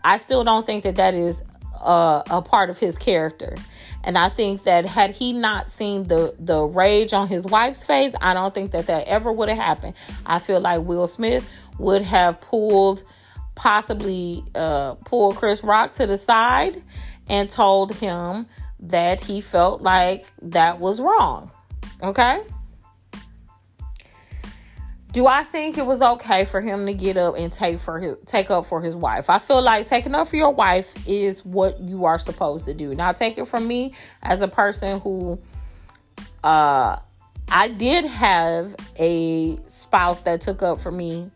I 0.04 0.18
still 0.18 0.44
don't 0.44 0.66
think 0.66 0.84
that 0.84 0.96
that 0.96 1.14
is 1.14 1.44
uh, 1.82 2.24
a 2.30 2.42
part 2.42 2.70
of 2.70 2.78
his 2.78 2.98
character. 2.98 3.56
And 4.04 4.18
I 4.18 4.30
think 4.30 4.64
that 4.64 4.86
had 4.86 5.12
he 5.12 5.32
not 5.32 5.70
seen 5.70 6.04
the 6.04 6.36
the 6.38 6.62
rage 6.62 7.14
on 7.14 7.28
his 7.28 7.46
wife's 7.46 7.86
face, 7.86 8.14
I 8.20 8.34
don't 8.34 8.54
think 8.54 8.72
that 8.72 8.88
that 8.88 9.08
ever 9.08 9.32
would 9.32 9.48
have 9.48 9.58
happened. 9.58 9.94
I 10.26 10.40
feel 10.40 10.60
like 10.60 10.82
Will 10.82 11.08
Smith 11.08 11.50
would 11.80 12.02
have 12.02 12.42
pulled 12.42 13.04
possibly 13.56 14.44
uh 14.56 14.96
pulled 15.06 15.38
Chris 15.38 15.64
Rock 15.64 15.94
to 15.94 16.06
the 16.06 16.18
side 16.18 16.84
and 17.30 17.50
told 17.50 17.94
him 17.94 18.48
that 18.82 19.22
he 19.22 19.40
felt 19.40 19.82
like 19.82 20.26
that 20.42 20.80
was 20.80 21.00
wrong. 21.00 21.50
Okay? 22.02 22.42
Do 25.14 25.28
I 25.28 25.44
think 25.44 25.78
it 25.78 25.86
was 25.86 26.02
okay 26.02 26.44
for 26.44 26.60
him 26.60 26.88
to 26.88 26.94
get 26.94 27.18
up 27.18 27.38
and 27.38 27.54
take 27.54 27.80
for 27.80 28.00
his 28.00 28.18
take 28.26 28.50
up 28.50 28.66
for 28.66 28.82
his 28.82 28.96
wife? 28.96 29.30
I 29.30 29.38
feel 29.38 29.62
like 29.62 29.86
taking 29.86 30.16
up 30.16 30.28
for 30.28 30.36
your 30.38 30.52
wife 30.52 31.08
is 31.08 31.46
what 31.46 31.80
you 31.80 32.06
are 32.06 32.18
supposed 32.18 32.66
to 32.66 32.74
do. 32.74 32.96
Now 32.96 33.12
take 33.12 33.38
it 33.38 33.48
from 33.48 33.68
me 33.68 33.94
as 34.24 34.42
a 34.42 34.48
person 34.48 35.00
who 35.00 35.40
uh 36.44 36.98
I 37.48 37.68
did 37.68 38.06
have 38.06 38.76
a 38.98 39.60
spouse 39.68 40.24
that 40.24 40.42
took 40.42 40.64
up 40.64 40.80
for 40.80 40.92
me 40.92 41.30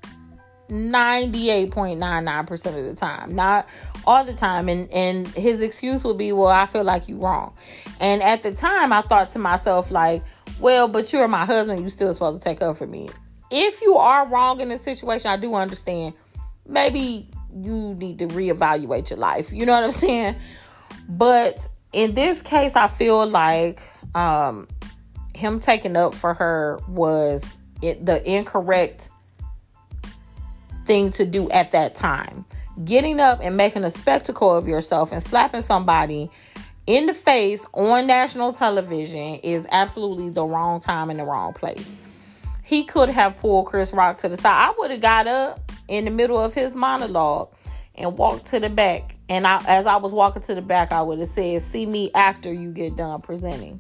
98.99% 0.70 2.66
of 2.66 2.74
the 2.74 2.96
time. 2.96 3.36
Not 3.36 3.70
all 4.08 4.24
the 4.24 4.34
time. 4.34 4.70
And 4.70 4.92
and 4.92 5.28
his 5.28 5.62
excuse 5.62 6.04
would 6.04 6.18
be, 6.18 6.32
well, 6.32 6.48
I 6.48 6.66
feel 6.66 6.84
like 6.84 7.08
you 7.08 7.18
wrong. 7.18 7.54
And 8.00 8.24
at 8.24 8.42
the 8.42 8.56
time 8.56 8.92
I 8.92 9.04
thought 9.04 9.30
to 9.32 9.40
myself, 9.40 9.92
like, 9.92 10.24
well, 10.60 10.88
but 10.88 11.14
you're 11.14 11.28
my 11.28 11.46
husband, 11.46 11.84
you 11.84 11.92
still 11.92 12.12
supposed 12.12 12.42
to 12.42 12.44
take 12.44 12.64
up 12.64 12.76
for 12.78 12.88
me 12.88 13.08
if 13.50 13.82
you 13.82 13.96
are 13.96 14.28
wrong 14.28 14.62
in 14.62 14.72
a 14.72 14.78
situation, 14.78 15.30
I 15.30 15.38
do 15.38 15.54
understand. 15.54 16.14
Maybe 16.68 17.30
you 17.54 17.96
need 17.96 18.20
to 18.20 18.28
reevaluate 18.28 19.10
your 19.10 19.20
life. 19.20 19.54
You 19.54 19.66
know 19.66 19.74
what 19.74 19.84
I'm 19.84 19.92
saying? 19.92 20.36
But 21.08 21.68
in 21.94 22.14
this 22.14 22.42
case, 22.42 22.76
I 22.76 22.88
feel 22.88 23.26
like 23.26 23.82
um, 24.16 24.68
him 25.34 25.60
taking 25.60 25.96
up 25.96 26.14
for 26.14 26.34
her 26.34 26.80
was 26.90 27.60
it, 27.82 28.06
the 28.06 28.30
incorrect 28.30 29.10
thing 30.86 31.12
to 31.12 31.26
do 31.26 31.50
at 31.52 31.72
that 31.72 31.96
time. 31.96 32.46
Getting 32.84 33.20
up 33.20 33.40
and 33.42 33.58
making 33.58 33.84
a 33.84 33.92
spectacle 33.92 34.54
of 34.54 34.68
yourself 34.68 35.12
and 35.12 35.24
slapping 35.24 35.62
somebody 35.62 36.30
in 36.86 37.06
the 37.06 37.14
face 37.14 37.66
on 37.74 38.08
national 38.08 38.54
television 38.54 39.36
is 39.36 39.68
absolutely 39.72 40.30
the 40.30 40.44
wrong 40.44 40.80
time 40.80 41.10
in 41.10 41.18
the 41.18 41.24
wrong 41.24 41.54
place 41.54 41.98
he 42.68 42.84
could 42.84 43.10
have 43.10 43.38
pulled 43.38 43.66
Chris 43.68 43.94
Rock 43.94 44.18
to 44.18 44.28
the 44.28 44.36
side. 44.36 44.52
I 44.52 44.74
would 44.78 44.92
have 44.92 45.00
got 45.00 45.26
up 45.26 45.72
in 45.88 46.04
the 46.04 46.12
middle 46.12 46.38
of 46.38 46.54
his 46.54 46.76
monologue 46.76 47.48
and 47.96 48.18
walked 48.18 48.48
to 48.48 48.60
the 48.60 48.70
back. 48.70 49.16
And 49.30 49.48
I, 49.48 49.64
as 49.70 49.86
I 49.86 49.96
was 49.96 50.14
walking 50.14 50.42
to 50.44 50.56
the 50.56 50.62
back, 50.62 50.92
I 50.92 51.02
would 51.02 51.20
have 51.20 51.30
said, 51.30 51.62
"See 51.62 51.86
me 51.86 52.12
after 52.14 52.52
you 52.52 52.72
get 52.72 52.98
done 52.98 53.22
presenting." 53.22 53.80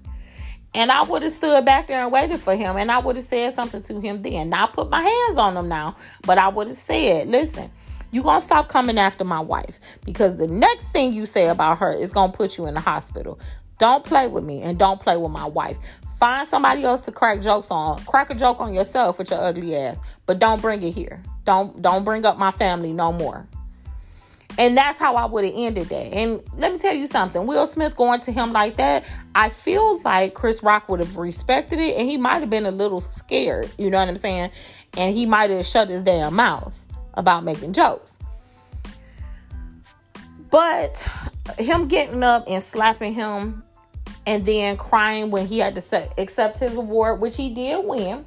And 0.73 0.89
I 0.89 1.03
would 1.03 1.21
have 1.23 1.33
stood 1.33 1.65
back 1.65 1.87
there 1.87 2.01
and 2.01 2.13
waited 2.13 2.39
for 2.39 2.55
him, 2.55 2.77
and 2.77 2.89
I 2.89 2.99
would 2.99 3.17
have 3.17 3.25
said 3.25 3.51
something 3.51 3.81
to 3.81 3.99
him 3.99 4.21
then. 4.21 4.49
Not 4.49 4.71
put 4.71 4.89
my 4.89 5.01
hands 5.01 5.37
on 5.37 5.57
him 5.57 5.67
now, 5.67 5.97
but 6.21 6.37
I 6.37 6.47
would 6.47 6.69
have 6.69 6.77
said, 6.77 7.27
"Listen." 7.27 7.69
You're 8.09 8.23
gonna 8.23 8.39
stop 8.39 8.69
coming 8.69 8.97
after 8.97 9.25
my 9.25 9.41
wife 9.41 9.81
because 10.05 10.37
the 10.37 10.47
next 10.47 10.85
thing 10.93 11.11
you 11.11 11.25
say 11.25 11.47
about 11.47 11.79
her 11.79 11.91
is 11.91 12.09
gonna 12.09 12.31
put 12.31 12.57
you 12.57 12.65
in 12.65 12.73
the 12.73 12.79
hospital. 12.79 13.37
Don't 13.77 14.03
play 14.03 14.27
with 14.27 14.43
me 14.43 14.61
and 14.61 14.77
don't 14.77 14.99
play 14.99 15.17
with 15.17 15.31
my 15.31 15.45
wife. 15.45 15.77
Find 16.19 16.47
somebody 16.47 16.83
else 16.83 17.01
to 17.01 17.11
crack 17.11 17.41
jokes 17.41 17.69
on. 17.69 18.03
Crack 18.05 18.31
a 18.31 18.35
joke 18.35 18.59
on 18.59 18.73
yourself 18.73 19.19
with 19.19 19.29
your 19.29 19.39
ugly 19.39 19.75
ass, 19.75 19.99
but 20.25 20.39
don't 20.39 20.61
bring 20.61 20.81
it 20.81 20.91
here. 20.91 21.21
Don't 21.45 21.81
don't 21.81 22.03
bring 22.03 22.25
up 22.25 22.37
my 22.37 22.51
family 22.51 22.91
no 22.91 23.13
more. 23.13 23.47
And 24.59 24.75
that's 24.75 24.99
how 24.99 25.15
I 25.15 25.25
would 25.25 25.45
have 25.45 25.53
ended 25.55 25.89
that. 25.89 26.13
And 26.13 26.41
let 26.55 26.71
me 26.73 26.79
tell 26.79 26.95
you 26.95 27.05
something. 27.05 27.45
Will 27.45 27.67
Smith 27.67 27.95
going 27.95 28.21
to 28.21 28.31
him 28.31 28.53
like 28.53 28.77
that, 28.77 29.05
I 29.35 29.49
feel 29.49 29.99
like 29.99 30.33
Chris 30.33 30.63
Rock 30.63 30.89
would 30.89 30.99
have 30.99 31.17
respected 31.17 31.79
it 31.79 31.97
and 31.97 32.09
he 32.09 32.17
might 32.17 32.39
have 32.39 32.49
been 32.49 32.65
a 32.65 32.71
little 32.71 32.99
scared, 32.99 33.69
you 33.77 33.91
know 33.91 33.99
what 33.99 34.07
I'm 34.07 34.15
saying? 34.15 34.49
And 34.97 35.15
he 35.15 35.27
might 35.27 35.51
have 35.51 35.65
shut 35.65 35.89
his 35.89 36.01
damn 36.01 36.33
mouth 36.33 36.75
about 37.13 37.43
making 37.43 37.73
jokes. 37.73 38.17
But 40.49 41.07
him 41.59 41.87
getting 41.87 42.23
up 42.23 42.45
and 42.47 42.63
slapping 42.63 43.13
him 43.13 43.63
and 44.27 44.45
then 44.45 44.75
crying 44.75 45.31
when 45.31 45.47
he 45.47 45.57
had 45.59 45.73
to 45.73 46.09
accept 46.17 46.59
his 46.59 46.75
award, 46.75 47.21
which 47.21 47.37
he 47.37 47.49
did 47.49 47.83
win. 47.85 48.25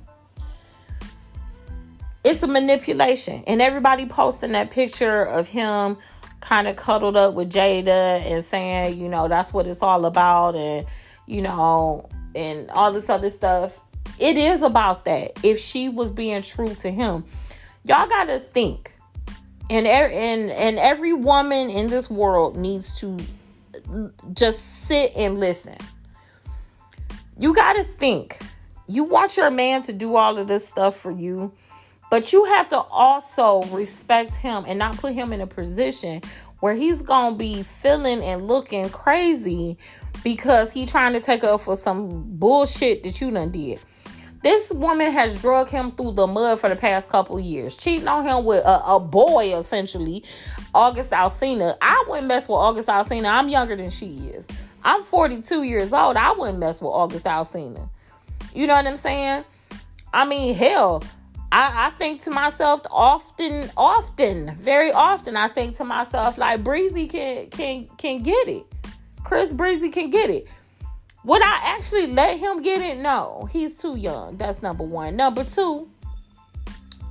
It's 2.24 2.42
a 2.42 2.48
manipulation. 2.48 3.44
And 3.46 3.60
everybody 3.60 4.06
posting 4.06 4.52
that 4.52 4.70
picture 4.70 5.22
of 5.22 5.46
him 5.46 5.98
kind 6.40 6.66
of 6.68 6.76
cuddled 6.76 7.18
up 7.18 7.34
with 7.34 7.52
Jada 7.52 8.22
and 8.22 8.42
saying, 8.42 8.98
you 8.98 9.10
know, 9.10 9.28
that's 9.28 9.52
what 9.52 9.66
it's 9.66 9.82
all 9.82 10.06
about 10.06 10.56
and 10.56 10.86
you 11.26 11.42
know, 11.42 12.08
and 12.34 12.68
all 12.70 12.92
this 12.92 13.08
other 13.08 13.30
stuff. 13.30 13.78
It 14.18 14.36
is 14.36 14.62
about 14.62 15.04
that. 15.04 15.32
If 15.44 15.58
she 15.58 15.88
was 15.88 16.10
being 16.10 16.42
true 16.42 16.74
to 16.76 16.90
him, 16.90 17.24
y'all 17.84 18.08
got 18.08 18.26
to 18.28 18.40
think. 18.40 18.94
And 19.68 19.86
er, 19.86 20.10
and 20.12 20.50
and 20.50 20.78
every 20.78 21.12
woman 21.12 21.70
in 21.70 21.90
this 21.90 22.10
world 22.10 22.56
needs 22.56 22.98
to 23.00 23.18
just 24.34 24.84
sit 24.86 25.12
and 25.16 25.38
listen. 25.38 25.76
You 27.38 27.54
got 27.54 27.76
to 27.76 27.84
think. 27.84 28.38
You 28.86 29.04
want 29.04 29.36
your 29.36 29.50
man 29.50 29.82
to 29.82 29.92
do 29.92 30.16
all 30.16 30.38
of 30.38 30.48
this 30.48 30.66
stuff 30.66 30.96
for 30.96 31.12
you, 31.12 31.52
but 32.10 32.32
you 32.32 32.44
have 32.44 32.68
to 32.68 32.78
also 32.78 33.62
respect 33.64 34.34
him 34.34 34.64
and 34.66 34.78
not 34.78 34.96
put 34.96 35.14
him 35.14 35.32
in 35.32 35.40
a 35.40 35.46
position 35.46 36.22
where 36.58 36.74
he's 36.74 37.00
going 37.02 37.34
to 37.34 37.38
be 37.38 37.62
feeling 37.62 38.22
and 38.22 38.42
looking 38.42 38.88
crazy 38.90 39.78
because 40.22 40.72
he 40.72 40.86
trying 40.86 41.12
to 41.12 41.20
take 41.20 41.44
up 41.44 41.60
for 41.60 41.76
some 41.76 42.24
bullshit 42.36 43.02
that 43.04 43.20
you 43.20 43.30
done 43.30 43.50
did. 43.50 43.80
This 44.42 44.72
woman 44.72 45.10
has 45.10 45.38
drug 45.40 45.68
him 45.68 45.90
through 45.90 46.12
the 46.12 46.26
mud 46.26 46.60
for 46.60 46.70
the 46.70 46.76
past 46.76 47.10
couple 47.10 47.38
years, 47.38 47.76
cheating 47.76 48.08
on 48.08 48.24
him 48.24 48.44
with 48.44 48.64
a, 48.64 48.80
a 48.86 48.98
boy, 48.98 49.54
essentially, 49.54 50.24
August 50.74 51.10
Alsina. 51.10 51.76
I 51.82 52.04
wouldn't 52.08 52.26
mess 52.26 52.48
with 52.48 52.56
August 52.56 52.88
Alsina. 52.88 53.26
I'm 53.26 53.50
younger 53.50 53.76
than 53.76 53.90
she 53.90 54.06
is. 54.28 54.48
I'm 54.82 55.02
42 55.02 55.64
years 55.64 55.92
old. 55.92 56.16
I 56.16 56.32
wouldn't 56.32 56.58
mess 56.58 56.80
with 56.80 56.90
August 56.90 57.26
Alsina. 57.26 57.86
You 58.54 58.66
know 58.66 58.74
what 58.74 58.86
I'm 58.86 58.96
saying? 58.96 59.44
I 60.12 60.24
mean, 60.24 60.54
hell, 60.54 61.04
I, 61.52 61.88
I 61.88 61.90
think 61.90 62.22
to 62.22 62.30
myself 62.30 62.80
often, 62.90 63.70
often, 63.76 64.56
very 64.56 64.90
often, 64.90 65.36
I 65.36 65.48
think 65.48 65.76
to 65.76 65.84
myself 65.84 66.38
like 66.38 66.64
Breezy 66.64 67.06
can 67.06 67.50
can 67.50 67.88
can 67.98 68.22
get 68.22 68.48
it. 68.48 68.64
Chris 69.22 69.52
Breezy 69.52 69.90
can 69.90 70.10
get 70.10 70.30
it. 70.30 70.48
Would 71.24 71.42
I 71.42 71.60
actually 71.76 72.06
let 72.06 72.38
him 72.38 72.62
get 72.62 72.80
it? 72.80 72.98
No, 72.98 73.48
he's 73.52 73.76
too 73.76 73.96
young. 73.96 74.36
That's 74.36 74.62
number 74.62 74.84
one. 74.84 75.16
Number 75.16 75.44
two, 75.44 75.90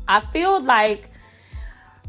I 0.08 0.20
feel 0.20 0.64
like, 0.64 1.10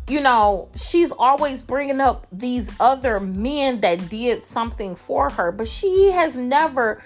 you 0.08 0.20
know, 0.20 0.70
she's 0.74 1.12
always 1.12 1.60
bringing 1.60 2.00
up 2.00 2.26
these 2.32 2.70
other 2.80 3.20
men 3.20 3.80
that 3.82 4.08
did 4.08 4.42
something 4.42 4.94
for 4.94 5.28
her, 5.30 5.52
but 5.52 5.68
she 5.68 6.10
has 6.10 6.34
never 6.34 7.02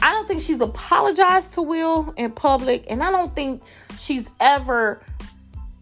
I 0.00 0.12
don't 0.12 0.28
think 0.28 0.40
she's 0.40 0.60
apologized 0.60 1.54
to 1.54 1.62
Will 1.62 2.14
in 2.16 2.30
public, 2.30 2.84
and 2.88 3.02
I 3.02 3.10
don't 3.10 3.34
think 3.34 3.62
she's 3.96 4.30
ever 4.38 5.00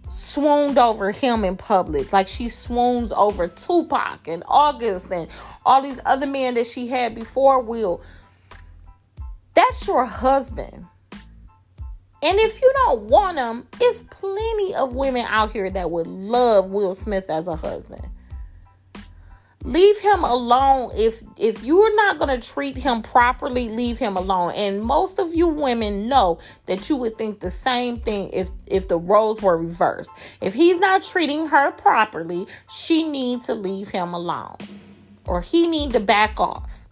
swooned 0.09 0.79
over 0.79 1.11
him 1.11 1.45
in 1.45 1.57
public 1.57 2.13
like 2.13 2.29
she 2.29 2.49
swoons 2.49 3.11
over 3.11 3.49
Tupac 3.49 4.29
and 4.29 4.45
August 4.47 5.11
and 5.11 5.29
all 5.65 5.83
these 5.83 6.01
other 6.07 6.27
men 6.27 6.55
that 6.55 6.67
she 6.67 6.87
had 6.89 7.15
before 7.15 7.61
Will. 7.63 8.01
That's 9.57 9.89
your 9.89 10.05
husband. 10.05 10.87
And 12.23 12.39
if 12.39 12.61
you 12.61 12.71
don't 12.85 13.05
want 13.05 13.39
him, 13.39 13.67
it's 13.81 14.03
plenty 14.03 14.75
of 14.75 14.95
women 14.95 15.25
out 15.27 15.53
here 15.53 15.71
that 15.71 15.91
would 15.91 16.07
love 16.07 16.71
Will 16.71 16.95
Smith 16.95 17.31
as 17.31 17.49
a 17.49 17.57
husband. 17.57 18.07
Leave 19.63 19.99
him 19.99 20.25
alone. 20.25 20.91
If 20.95 21.23
if 21.39 21.65
you're 21.65 21.95
not 21.97 22.19
going 22.19 22.39
to 22.39 22.53
treat 22.53 22.77
him 22.77 23.01
properly 23.01 23.69
leave 23.71 23.99
him 23.99 24.17
alone. 24.17 24.53
And 24.55 24.83
most 24.83 25.19
of 25.19 25.35
you 25.35 25.49
women 25.49 26.07
know 26.07 26.39
that 26.67 26.89
you 26.91 26.97
would 26.97 27.17
think 27.17 27.41
the 27.41 27.51
same 27.51 27.99
thing 27.99 28.31
if 28.35 28.51
if 28.67 28.89
the 28.89 28.99
roles 28.99 29.41
were 29.41 29.57
reversed. 29.57 30.11
If 30.43 30.53
he's 30.53 30.79
not 30.79 31.03
treating 31.03 31.47
her 31.49 31.71
properly 31.73 32.47
she 32.71 33.03
needs 33.05 33.47
to 33.47 33.55
leave 33.55 33.89
him 33.89 34.13
alone. 34.13 34.57
Or 35.25 35.41
he 35.41 35.67
need 35.67 35.95
to 35.95 36.01
back 36.01 36.39
off 36.39 36.86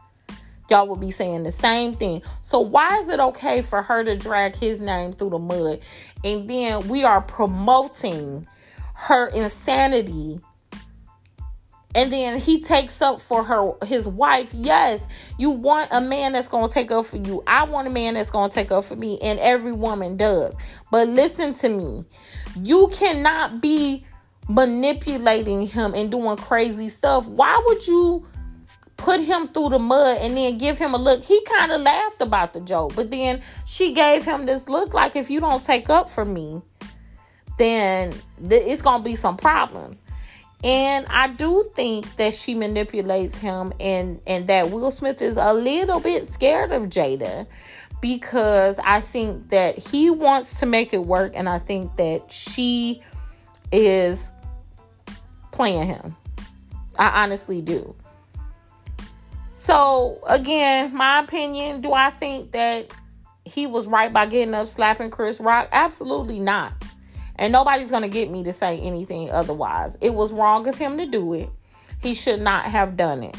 y'all 0.74 0.88
will 0.88 0.96
be 0.96 1.12
saying 1.12 1.44
the 1.44 1.52
same 1.52 1.94
thing. 1.94 2.20
So 2.42 2.58
why 2.58 2.98
is 2.98 3.08
it 3.08 3.20
okay 3.20 3.62
for 3.62 3.80
her 3.80 4.02
to 4.02 4.16
drag 4.16 4.56
his 4.56 4.80
name 4.80 5.12
through 5.12 5.30
the 5.30 5.38
mud? 5.38 5.80
And 6.24 6.50
then 6.50 6.88
we 6.88 7.04
are 7.04 7.20
promoting 7.20 8.48
her 8.94 9.28
insanity. 9.28 10.40
And 11.94 12.12
then 12.12 12.40
he 12.40 12.60
takes 12.60 13.00
up 13.00 13.20
for 13.20 13.44
her 13.44 13.72
his 13.86 14.08
wife. 14.08 14.52
Yes 14.52 15.06
you 15.38 15.50
want 15.50 15.88
a 15.92 16.00
man 16.00 16.32
that's 16.32 16.48
going 16.48 16.68
to 16.68 16.72
take 16.72 16.90
up 16.90 17.06
for 17.06 17.16
you. 17.16 17.42
I 17.46 17.64
want 17.64 17.86
a 17.86 17.90
man 17.90 18.14
that's 18.14 18.30
going 18.30 18.50
to 18.50 18.54
take 18.54 18.70
up 18.70 18.84
for 18.84 18.96
me 18.96 19.18
and 19.20 19.38
every 19.40 19.72
woman 19.72 20.16
does. 20.16 20.56
But 20.90 21.08
listen 21.08 21.54
to 21.54 21.68
me. 21.68 22.04
You 22.62 22.88
cannot 22.92 23.60
be 23.60 24.04
manipulating 24.48 25.66
him 25.66 25.94
and 25.94 26.10
doing 26.10 26.36
crazy 26.36 26.88
stuff. 26.88 27.26
Why 27.26 27.60
would 27.66 27.86
you 27.86 28.26
put 28.96 29.20
him 29.20 29.48
through 29.48 29.70
the 29.70 29.78
mud 29.78 30.18
and 30.20 30.36
then 30.36 30.56
give 30.58 30.78
him 30.78 30.94
a 30.94 30.96
look 30.96 31.22
he 31.22 31.42
kind 31.44 31.72
of 31.72 31.80
laughed 31.80 32.22
about 32.22 32.52
the 32.52 32.60
joke 32.60 32.94
but 32.94 33.10
then 33.10 33.40
she 33.64 33.92
gave 33.92 34.24
him 34.24 34.46
this 34.46 34.68
look 34.68 34.94
like 34.94 35.16
if 35.16 35.30
you 35.30 35.40
don't 35.40 35.62
take 35.62 35.90
up 35.90 36.08
for 36.08 36.24
me 36.24 36.60
then 37.58 38.12
th- 38.48 38.62
it's 38.66 38.82
gonna 38.82 39.02
be 39.02 39.16
some 39.16 39.36
problems 39.36 40.04
and 40.64 41.04
I 41.10 41.28
do 41.28 41.70
think 41.74 42.16
that 42.16 42.32
she 42.34 42.54
manipulates 42.54 43.36
him 43.36 43.72
and 43.80 44.20
and 44.26 44.46
that 44.48 44.70
Will 44.70 44.90
Smith 44.90 45.20
is 45.20 45.36
a 45.36 45.52
little 45.52 46.00
bit 46.00 46.26
scared 46.26 46.72
of 46.72 46.84
Jada 46.84 47.46
because 48.00 48.78
I 48.82 49.00
think 49.00 49.50
that 49.50 49.78
he 49.78 50.10
wants 50.10 50.60
to 50.60 50.66
make 50.66 50.94
it 50.94 51.04
work 51.04 51.32
and 51.34 51.48
I 51.48 51.58
think 51.58 51.96
that 51.96 52.32
she 52.32 53.02
is 53.72 54.30
playing 55.52 55.86
him. 55.86 56.16
I 56.98 57.22
honestly 57.22 57.60
do. 57.60 57.94
So, 59.54 60.20
again, 60.28 60.92
my 60.92 61.20
opinion, 61.20 61.80
do 61.80 61.92
I 61.92 62.11
think 62.11 62.50
that 62.52 62.92
he 63.44 63.68
was 63.68 63.87
right 63.87 64.12
by 64.12 64.26
getting 64.26 64.52
up 64.52 64.66
slapping 64.66 65.11
Chris 65.11 65.38
Rock? 65.38 65.68
Absolutely 65.70 66.40
not. 66.40 66.73
And 67.37 67.52
nobody's 67.52 67.88
going 67.88 68.02
to 68.02 68.08
get 68.08 68.28
me 68.28 68.42
to 68.42 68.52
say 68.52 68.80
anything 68.80 69.30
otherwise. 69.30 69.96
It 70.00 70.12
was 70.12 70.32
wrong 70.32 70.66
of 70.66 70.76
him 70.76 70.99
to 70.99 71.06
do 71.06 71.34
it. 71.34 71.49
He 72.02 72.14
should 72.14 72.40
not 72.40 72.64
have 72.64 72.96
done 72.96 73.23
it. 73.23 73.37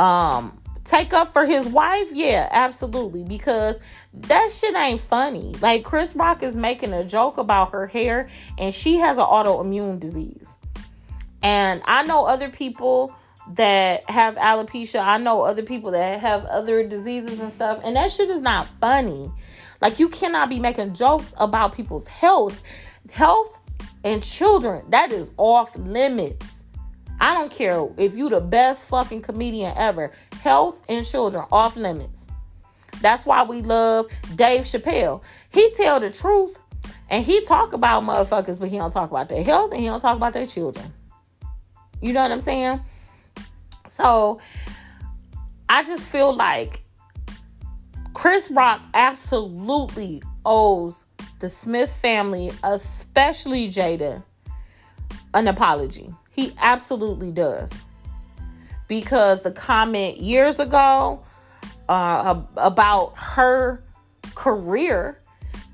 Um, 0.00 0.60
take 0.82 1.12
up 1.12 1.32
for 1.32 1.46
his 1.46 1.66
wife? 1.66 2.08
Yeah, 2.12 2.48
absolutely. 2.50 3.22
Because 3.22 3.78
that 4.12 4.50
shit 4.50 4.74
ain't 4.74 5.00
funny. 5.00 5.54
Like 5.60 5.84
Chris 5.84 6.16
Rock 6.16 6.42
is 6.42 6.56
making 6.56 6.92
a 6.92 7.04
joke 7.04 7.38
about 7.38 7.70
her 7.70 7.86
hair 7.86 8.28
and 8.58 8.74
she 8.74 8.96
has 8.96 9.18
an 9.18 9.24
autoimmune 9.24 10.00
disease. 10.00 10.48
And 11.44 11.80
I 11.84 12.02
know 12.04 12.24
other 12.24 12.48
people 12.48 13.14
that 13.50 14.08
have 14.08 14.36
alopecia. 14.36 15.04
I 15.04 15.18
know 15.18 15.42
other 15.42 15.62
people 15.62 15.90
that 15.92 16.20
have 16.20 16.44
other 16.46 16.86
diseases 16.86 17.38
and 17.38 17.52
stuff. 17.52 17.80
And 17.84 17.96
that 17.96 18.10
shit 18.10 18.30
is 18.30 18.42
not 18.42 18.66
funny. 18.80 19.30
Like 19.80 19.98
you 19.98 20.08
cannot 20.08 20.48
be 20.48 20.60
making 20.60 20.94
jokes 20.94 21.34
about 21.38 21.74
people's 21.74 22.06
health 22.06 22.62
health 23.10 23.58
and 24.04 24.22
children, 24.22 24.84
that 24.90 25.12
is 25.12 25.30
off 25.36 25.76
limits. 25.76 26.66
I 27.20 27.34
don't 27.34 27.52
care 27.52 27.88
if 27.98 28.16
you 28.16 28.28
the 28.28 28.40
best 28.40 28.84
fucking 28.84 29.22
comedian 29.22 29.72
ever. 29.76 30.10
Health 30.40 30.82
and 30.88 31.06
children 31.06 31.44
off 31.52 31.76
limits. 31.76 32.26
That's 33.00 33.24
why 33.24 33.44
we 33.44 33.62
love 33.62 34.06
Dave 34.34 34.62
Chappelle. 34.62 35.22
He 35.50 35.70
tell 35.76 36.00
the 36.00 36.10
truth 36.10 36.58
and 37.10 37.24
he 37.24 37.44
talk 37.44 37.72
about 37.72 38.02
motherfuckers, 38.02 38.58
but 38.58 38.68
he 38.68 38.78
don't 38.78 38.90
talk 38.90 39.10
about 39.10 39.28
their 39.28 39.44
health 39.44 39.72
and 39.72 39.80
he 39.80 39.86
don't 39.86 40.00
talk 40.00 40.16
about 40.16 40.32
their 40.32 40.46
children. 40.46 40.92
You 42.00 42.12
know 42.12 42.22
what 42.22 42.32
I'm 42.32 42.40
saying? 42.40 42.80
So 43.92 44.40
I 45.68 45.82
just 45.82 46.08
feel 46.08 46.34
like 46.34 46.82
Chris 48.14 48.50
Rock 48.50 48.82
absolutely 48.94 50.22
owes 50.46 51.04
the 51.40 51.50
Smith 51.50 51.94
family, 51.94 52.50
especially 52.64 53.68
Jada, 53.68 54.22
an 55.34 55.46
apology. 55.46 56.08
He 56.30 56.54
absolutely 56.62 57.32
does. 57.32 57.70
Because 58.88 59.42
the 59.42 59.52
comment 59.52 60.16
years 60.16 60.58
ago 60.58 61.22
uh, 61.90 62.40
about 62.56 63.12
her 63.18 63.84
career, 64.34 65.20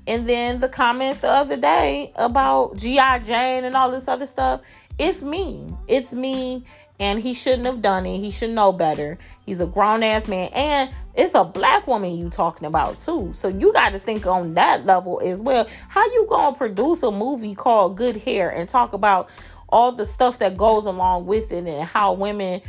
and 0.07 0.27
then 0.27 0.59
the 0.59 0.67
comment 0.67 1.21
the 1.21 1.29
other 1.29 1.55
day 1.55 2.11
about 2.17 2.75
G.I. 2.75 3.19
Jane 3.19 3.63
and 3.63 3.75
all 3.75 3.89
this 3.89 4.09
other 4.09 4.25
stuff, 4.25 4.59
it's 4.97 5.23
me. 5.23 5.65
It's 5.87 6.13
me 6.13 6.65
and 6.99 7.19
he 7.19 7.33
shouldn't 7.33 7.65
have 7.65 7.81
done 7.81 8.05
it. 8.05 8.19
He 8.19 8.31
should 8.31 8.49
know 8.49 8.71
better. 8.71 9.17
He's 9.45 9.59
a 9.61 9.67
grown 9.67 10.03
ass 10.03 10.27
man, 10.27 10.49
and 10.53 10.89
it's 11.15 11.33
a 11.33 11.43
black 11.43 11.87
woman 11.87 12.17
you 12.17 12.29
talking 12.29 12.67
about 12.67 12.99
too. 12.99 13.31
So 13.33 13.47
you 13.47 13.71
got 13.73 13.93
to 13.93 13.99
think 13.99 14.27
on 14.27 14.53
that 14.55 14.85
level 14.85 15.21
as 15.23 15.41
well. 15.41 15.67
How 15.87 16.05
you 16.05 16.27
gonna 16.29 16.55
produce 16.55 17.03
a 17.03 17.11
movie 17.11 17.55
called 17.55 17.97
Good 17.97 18.17
Hair 18.17 18.49
and 18.49 18.67
talk 18.67 18.93
about 18.93 19.29
all 19.69 19.91
the 19.91 20.05
stuff 20.05 20.39
that 20.39 20.57
goes 20.57 20.85
along 20.85 21.25
with 21.25 21.51
it 21.51 21.67
and 21.67 21.87
how 21.87 22.13
women, 22.13 22.61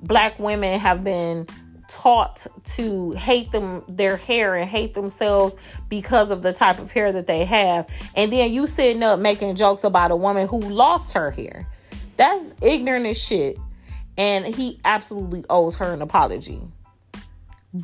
black 0.00 0.38
women, 0.38 0.78
have 0.78 1.04
been 1.04 1.46
taught 1.88 2.46
to 2.64 3.12
hate 3.12 3.50
them 3.50 3.82
their 3.88 4.16
hair 4.16 4.54
and 4.54 4.68
hate 4.68 4.92
themselves 4.92 5.56
because 5.88 6.30
of 6.30 6.42
the 6.42 6.52
type 6.52 6.78
of 6.78 6.92
hair 6.92 7.12
that 7.12 7.26
they 7.26 7.46
have 7.46 7.88
and 8.14 8.30
then 8.30 8.52
you 8.52 8.66
sitting 8.66 9.02
up 9.02 9.18
making 9.18 9.56
jokes 9.56 9.84
about 9.84 10.10
a 10.10 10.16
woman 10.16 10.46
who 10.46 10.60
lost 10.60 11.14
her 11.14 11.30
hair 11.30 11.66
that's 12.18 12.54
ignorant 12.60 13.06
as 13.06 13.18
shit 13.18 13.56
and 14.18 14.44
he 14.44 14.80
absolutely 14.84 15.44
owes 15.48 15.76
her 15.76 15.94
an 15.94 16.02
apology. 16.02 16.60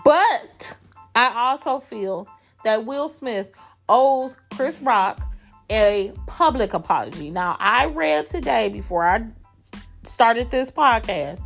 But 0.05 0.77
I 1.15 1.33
also 1.35 1.79
feel 1.79 2.29
that 2.65 2.85
Will 2.85 3.09
Smith 3.09 3.51
owes 3.89 4.37
Chris 4.55 4.83
Rock 4.83 5.21
a 5.71 6.13
public 6.27 6.75
apology. 6.75 7.31
Now, 7.31 7.57
I 7.59 7.87
read 7.87 8.27
today 8.27 8.69
before 8.69 9.05
I 9.05 9.25
started 10.03 10.51
this 10.51 10.71
podcast 10.71 11.41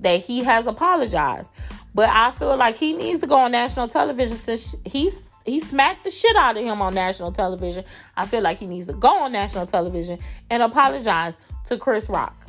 that 0.00 0.20
he 0.20 0.42
has 0.42 0.66
apologized, 0.66 1.52
but 1.94 2.08
I 2.08 2.30
feel 2.32 2.56
like 2.56 2.76
he 2.76 2.94
needs 2.94 3.20
to 3.20 3.26
go 3.26 3.36
on 3.36 3.52
national 3.52 3.88
television 3.88 4.36
since 4.36 4.74
he's 4.84 5.28
he 5.46 5.58
smacked 5.58 6.04
the 6.04 6.10
shit 6.10 6.36
out 6.36 6.56
of 6.56 6.62
him 6.62 6.82
on 6.82 6.94
national 6.94 7.32
television. 7.32 7.84
I 8.16 8.26
feel 8.26 8.42
like 8.42 8.58
he 8.58 8.66
needs 8.66 8.86
to 8.86 8.92
go 8.92 9.22
on 9.22 9.32
national 9.32 9.66
television 9.66 10.18
and 10.50 10.62
apologize 10.62 11.36
to 11.64 11.78
Chris 11.78 12.08
Rock 12.08 12.39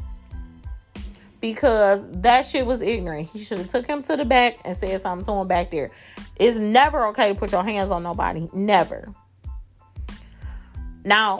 because 1.41 2.05
that 2.21 2.45
shit 2.45 2.65
was 2.65 2.81
ignorant. 2.81 3.27
He 3.27 3.39
should 3.39 3.57
have 3.57 3.67
took 3.67 3.87
him 3.87 4.03
to 4.03 4.15
the 4.15 4.25
back 4.25 4.59
and 4.63 4.77
said 4.77 5.01
something 5.01 5.25
to 5.25 5.41
him 5.41 5.47
back 5.47 5.71
there. 5.71 5.91
It's 6.37 6.57
never 6.57 7.07
okay 7.07 7.29
to 7.29 7.35
put 7.35 7.51
your 7.51 7.63
hands 7.63 7.91
on 7.91 8.03
nobody. 8.03 8.47
Never. 8.53 9.13
Now, 11.03 11.39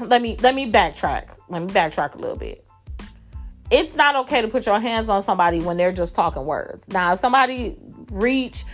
let 0.00 0.22
me 0.22 0.36
let 0.40 0.54
me 0.54 0.70
backtrack. 0.70 1.36
Let 1.48 1.62
me 1.62 1.68
backtrack 1.68 2.14
a 2.14 2.18
little 2.18 2.36
bit. 2.36 2.64
It's 3.70 3.94
not 3.94 4.16
okay 4.16 4.42
to 4.42 4.48
put 4.48 4.66
your 4.66 4.80
hands 4.80 5.08
on 5.08 5.22
somebody 5.22 5.60
when 5.60 5.76
they're 5.76 5.92
just 5.92 6.14
talking 6.14 6.44
words. 6.44 6.88
Now, 6.88 7.12
if 7.12 7.18
somebody 7.18 7.76
reach 8.10 8.64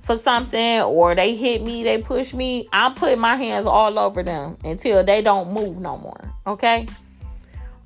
for 0.00 0.16
something 0.16 0.82
or 0.82 1.14
they 1.14 1.34
hit 1.34 1.62
me, 1.62 1.82
they 1.82 2.00
push 2.00 2.32
me, 2.32 2.68
I'm 2.72 2.94
putting 2.94 3.18
my 3.18 3.34
hands 3.34 3.66
all 3.66 3.98
over 3.98 4.22
them 4.22 4.56
until 4.62 5.02
they 5.02 5.22
don't 5.22 5.52
move 5.52 5.80
no 5.80 5.96
more. 5.96 6.32
Okay? 6.46 6.86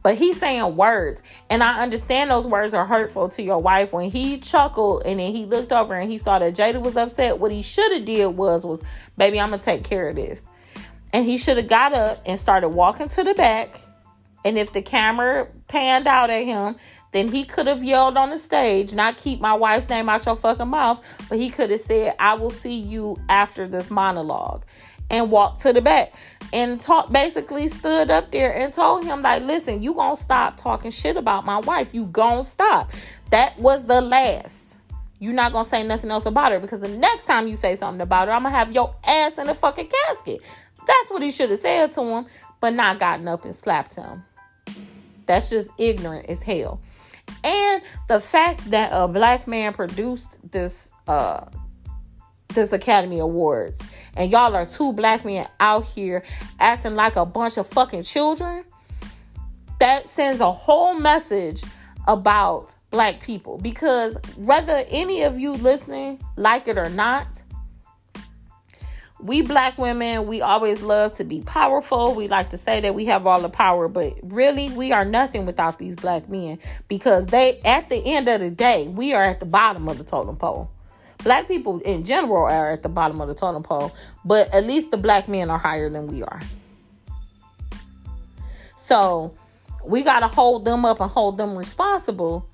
But 0.02 0.16
he's 0.16 0.38
saying 0.38 0.76
words. 0.76 1.22
And 1.50 1.62
I 1.62 1.82
understand 1.82 2.30
those 2.30 2.46
words 2.46 2.74
are 2.74 2.87
hurtful 2.87 3.28
to 3.30 3.42
your 3.42 3.58
wife. 3.58 3.92
When 3.92 4.11
he 4.11 4.38
chuckled 4.38 5.02
and 5.04 5.18
then 5.18 5.34
he 5.34 5.44
looked 5.44 5.72
over 5.72 5.94
and 5.94 6.11
he 6.11 6.18
saw 6.18 6.38
that 6.38 6.54
Jada 6.54 6.80
was 6.80 6.96
upset, 6.96 7.38
what 7.38 7.50
he 7.50 7.62
should 7.62 7.92
have 7.92 8.04
did 8.04 8.28
was 8.28 8.64
was, 8.64 8.82
baby, 9.16 9.40
I'm 9.40 9.50
gonna 9.50 9.62
take 9.62 9.84
care 9.84 10.08
of 10.08 10.16
this. 10.16 10.42
And 11.12 11.24
he 11.24 11.37
should 11.37 11.56
have 11.56 11.68
got 11.68 11.94
up 11.94 12.22
and 12.26 12.38
started 12.38 12.68
walking 12.68 13.08
to 13.08 13.24
the 13.24 13.34
back. 13.34 13.80
And 14.44 14.56
if 14.56 14.72
the 14.72 14.82
camera 14.82 15.48
panned 15.66 16.06
out 16.06 16.30
at 16.30 16.44
him, 16.44 16.76
then 17.12 17.28
he 17.28 17.44
could 17.44 17.66
have 17.66 17.82
yelled 17.82 18.16
on 18.16 18.30
the 18.30 18.38
stage, 18.38 18.92
not 18.92 19.16
keep 19.16 19.40
my 19.40 19.54
wife's 19.54 19.88
name 19.88 20.08
out 20.08 20.26
your 20.26 20.37
fucking 20.37 20.68
mouth, 20.68 21.02
but 21.28 21.38
he 21.38 21.48
could 21.48 21.70
have 21.70 21.80
said, 21.80 22.14
I 22.18 22.34
will 22.34 22.50
see 22.50 22.78
you 22.78 23.16
after 23.28 23.66
this 23.66 23.90
monologue 23.90 24.64
and 25.11 25.31
walked 25.31 25.62
to 25.62 25.73
the 25.73 25.81
back 25.81 26.12
and 26.53 26.81
talk 26.81 27.12
basically 27.12 27.68
stood 27.68 28.11
up 28.11 28.31
there 28.31 28.55
and 28.55 28.73
told 28.73 29.05
him 29.05 29.23
like 29.23 29.42
listen 29.42 29.83
you 29.83 29.94
gonna 29.94 30.16
stop 30.16 30.57
talking 30.57 30.90
shit 30.90 31.16
about 31.16 31.44
my 31.44 31.59
wife. 31.59 31.92
You 31.92 32.07
gonna 32.07 32.44
stop. 32.44 32.92
That 33.31 33.59
was 33.59 33.85
the 33.85 34.01
last. 34.01 34.81
You're 35.21 35.35
not 35.35 35.53
gonna 35.53 35.64
say 35.64 35.83
nothing 35.83 36.11
else 36.11 36.27
about 36.27 36.53
her 36.53 36.61
because 36.61 36.81
the 36.81 36.88
next 36.88 37.25
time 37.25 37.49
you 37.49 37.57
say 37.57 37.75
something 37.75 38.01
about 38.01 38.29
her 38.29 38.35
i'm 38.35 38.44
gonna 38.44 38.55
have 38.55 38.73
your 38.73 38.94
ass 39.07 39.38
in 39.38 39.49
a 39.49 39.55
fucking 39.55 39.90
casket. 40.07 40.40
That's 40.87 41.11
what 41.11 41.23
he 41.23 41.31
should 41.31 41.51
have 41.51 41.59
said 41.59 41.92
to 41.92 42.03
him 42.03 42.27
but 42.61 42.75
not 42.75 42.99
gotten 42.99 43.29
up 43.29 43.44
and 43.44 43.55
slapped 43.55 43.94
him. 43.94 44.25
That's 45.27 45.51
just 45.51 45.71
ignorant 45.79 46.27
as 46.27 46.42
hell. 46.42 46.81
And 47.44 47.83
the 48.09 48.21
fact 48.21 48.71
that 48.71 48.90
a 48.92 49.07
black 49.07 49.47
man 49.47 49.73
produced 49.75 50.51
this 50.51 50.92
uh 51.07 51.44
this 52.55 52.73
Academy 52.73 53.18
Awards 53.18 53.83
and 54.16 54.31
y'all 54.31 54.55
are 54.55 54.66
two 54.66 54.92
black 54.92 55.25
men 55.25 55.47
out 55.61 55.85
here 55.85 56.23
acting 56.61 56.94
like 56.94 57.16
a 57.16 57.27
bunch 57.27 57.57
of 57.57 57.66
fucking 57.66 58.03
children, 58.03 58.64
that 59.81 60.09
sends 60.09 60.40
a 60.40 60.51
whole 60.51 60.94
message 60.94 61.62
about 62.07 62.75
black 62.90 63.21
people 63.21 63.59
because 63.59 64.18
whether 64.37 64.83
any 64.90 65.23
of 65.23 65.38
you 65.38 65.53
listening 65.53 66.21
like 66.37 66.66
it 66.66 66.79
or 66.79 66.88
not, 66.88 67.42
we 69.21 69.42
black 69.42 69.77
women, 69.79 70.27
we 70.27 70.40
always 70.40 70.81
love 70.81 71.12
to 71.14 71.25
be 71.25 71.40
powerful. 71.40 72.14
We 72.14 72.29
like 72.29 72.51
to 72.51 72.57
say 72.57 72.81
that 72.81 72.94
we 72.94 73.07
have 73.07 73.27
all 73.27 73.40
the 73.40 73.49
power, 73.49 73.88
but 73.88 74.14
really 74.23 74.71
we 74.71 74.92
are 74.92 75.05
nothing 75.05 75.44
without 75.44 75.79
these 75.79 75.97
black 75.97 76.29
men 76.29 76.59
because 76.87 77.27
they, 77.27 77.61
at 77.64 77.90
the 77.90 77.97
end 77.97 78.29
of 78.29 78.40
the 78.40 78.51
day, 78.51 78.87
we 78.87 79.14
are 79.14 79.25
at 79.25 79.40
the 79.40 79.47
bottom 79.47 79.88
of 79.88 79.99
the 79.99 80.05
totem 80.05 80.37
pole. 80.37 80.71
Black 81.24 81.48
people 81.48 81.81
in 81.81 82.04
general 82.04 82.44
are 82.44 82.70
at 82.70 82.83
the 82.83 82.88
bottom 82.88 83.20
of 83.20 83.28
the 83.28 83.35
totem 83.35 83.62
pole, 83.62 83.92
but 84.24 84.52
at 84.54 84.64
least 84.64 84.90
the 84.90 84.96
black 84.96 85.28
men 85.28 85.50
are 85.50 85.59
higher 85.59 85.90
than 85.90 86.07
we 86.07 86.22
are. 86.22 86.40
So 88.76 89.35
we 89.85 90.02
got 90.02 90.20
to 90.20 90.28
hold 90.28 90.64
them 90.64 90.85
up 90.85 91.00
and 91.00 91.11
hold 91.11 91.37
them 91.37 91.57
responsible. 91.57 92.48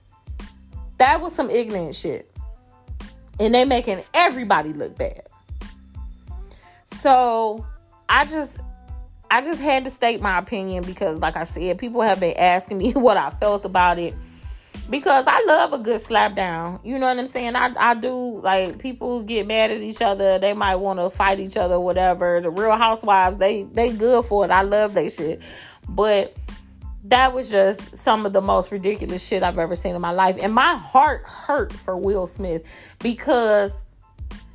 That 0.98 1.20
was 1.20 1.34
some 1.34 1.50
ignorant 1.50 1.94
shit. 1.94 2.30
And 3.38 3.54
they 3.54 3.64
making 3.64 4.02
everybody 4.14 4.72
look 4.72 4.96
bad. 4.96 5.22
So 6.86 7.66
I 8.08 8.24
just 8.24 8.60
I 9.30 9.42
just 9.42 9.60
had 9.60 9.84
to 9.84 9.90
state 9.90 10.20
my 10.20 10.38
opinion 10.38 10.84
because 10.84 11.20
like 11.20 11.36
I 11.36 11.44
said, 11.44 11.78
people 11.78 12.00
have 12.02 12.20
been 12.20 12.36
asking 12.36 12.78
me 12.78 12.92
what 12.94 13.16
I 13.16 13.30
felt 13.30 13.64
about 13.64 13.98
it 13.98 14.14
because 14.90 15.24
I 15.26 15.42
love 15.44 15.72
a 15.72 15.78
good 15.78 16.00
slap 16.00 16.34
down. 16.34 16.80
You 16.84 16.98
know 16.98 17.06
what 17.06 17.18
I'm 17.18 17.26
saying? 17.26 17.56
I, 17.56 17.72
I 17.78 17.94
do 17.94 18.40
like 18.40 18.78
people 18.78 19.22
get 19.22 19.46
mad 19.46 19.70
at 19.70 19.80
each 19.80 20.02
other. 20.02 20.38
They 20.38 20.54
might 20.54 20.76
want 20.76 20.98
to 20.98 21.10
fight 21.10 21.40
each 21.40 21.56
other, 21.56 21.80
whatever. 21.80 22.40
The 22.40 22.50
Real 22.50 22.72
Housewives, 22.72 23.38
they 23.38 23.64
they 23.64 23.90
good 23.90 24.24
for 24.24 24.44
it. 24.44 24.50
I 24.50 24.62
love 24.62 24.94
they 24.94 25.08
shit, 25.08 25.40
but 25.88 26.36
that 27.04 27.34
was 27.34 27.50
just 27.50 27.96
some 27.96 28.24
of 28.24 28.32
the 28.32 28.40
most 28.40 28.72
ridiculous 28.72 29.26
shit 29.26 29.42
I've 29.42 29.58
ever 29.58 29.76
seen 29.76 29.94
in 29.94 30.00
my 30.00 30.12
life, 30.12 30.36
and 30.40 30.54
my 30.54 30.74
heart 30.74 31.22
hurt 31.26 31.72
for 31.72 31.96
Will 31.96 32.26
Smith 32.26 32.64
because 33.00 33.82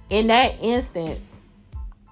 in 0.09 0.27
that 0.27 0.55
instance, 0.61 1.41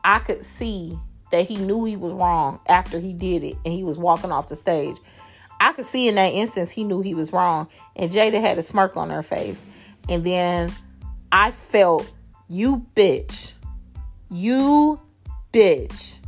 I 0.04 0.20
could 0.20 0.44
see 0.44 0.98
that 1.32 1.48
he 1.48 1.58
knew 1.58 1.84
he 1.84 1.98
was 1.98 2.14
wrong 2.14 2.60
after 2.68 3.00
he 3.00 3.14
did 3.14 3.44
it, 3.44 3.58
and 3.66 3.74
he 3.74 3.84
was 3.84 3.98
walking 3.98 4.32
off 4.32 4.48
the 4.48 4.56
stage. 4.56 4.98
I 5.60 5.74
could 5.74 5.86
see 5.86 6.08
in 6.08 6.16
that 6.16 6.34
instance 6.34 6.70
he 6.70 6.84
knew 6.84 7.02
he 7.02 7.14
was 7.14 7.34
wrong. 7.34 7.68
And 7.96 8.12
Jada 8.12 8.40
had 8.40 8.58
a 8.58 8.64
smirk 8.64 8.96
on 8.98 9.10
her 9.10 9.24
face. 9.24 9.66
And 10.10 10.24
then 10.24 10.72
I 11.32 11.52
felt, 11.52 12.12
you 12.48 12.86
bitch. 12.96 13.54
You 14.30 15.00
bitch. 15.52 16.20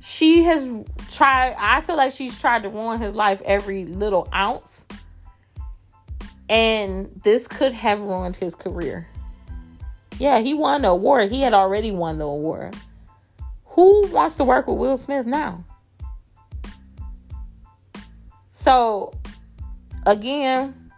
She 0.00 0.42
has 0.44 0.68
tried, 1.10 1.54
I 1.58 1.80
feel 1.80 1.96
like 1.96 2.12
she's 2.12 2.38
tried 2.38 2.62
to 2.64 2.68
ruin 2.68 3.00
his 3.00 3.14
life 3.14 3.40
every 3.44 3.84
little 3.86 4.28
ounce. 4.34 4.86
And 6.48 7.10
this 7.24 7.48
could 7.48 7.72
have 7.72 8.02
ruined 8.02 8.36
his 8.36 8.54
career. 8.54 9.08
Yeah, 10.18 10.40
he 10.40 10.54
won 10.54 10.82
the 10.82 10.88
award. 10.88 11.30
He 11.30 11.40
had 11.40 11.54
already 11.54 11.90
won 11.90 12.18
the 12.18 12.26
award. 12.26 12.76
Who 13.74 14.06
wants 14.06 14.36
to 14.36 14.44
work 14.44 14.68
with 14.68 14.78
Will 14.78 14.96
Smith 14.96 15.26
now? 15.26 15.64
So, 18.50 19.12
again, 20.06 20.92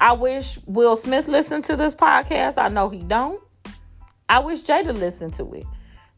I 0.00 0.14
wish 0.14 0.58
Will 0.66 0.96
Smith 0.96 1.28
listened 1.28 1.62
to 1.66 1.76
this 1.76 1.94
podcast. 1.94 2.60
I 2.60 2.68
know 2.68 2.88
he 2.88 2.98
don't. 2.98 3.40
I 4.28 4.40
wish 4.40 4.62
Jada 4.62 4.92
listened 4.92 5.34
to 5.34 5.52
it. 5.52 5.64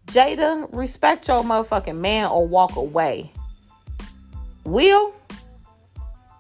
Jada, 0.07 0.67
respect 0.73 1.29
your 1.29 1.43
motherfucking 1.43 1.99
man 1.99 2.31
or 2.31 2.47
walk 2.47 2.77
away. 2.77 3.31
Will, 4.65 5.15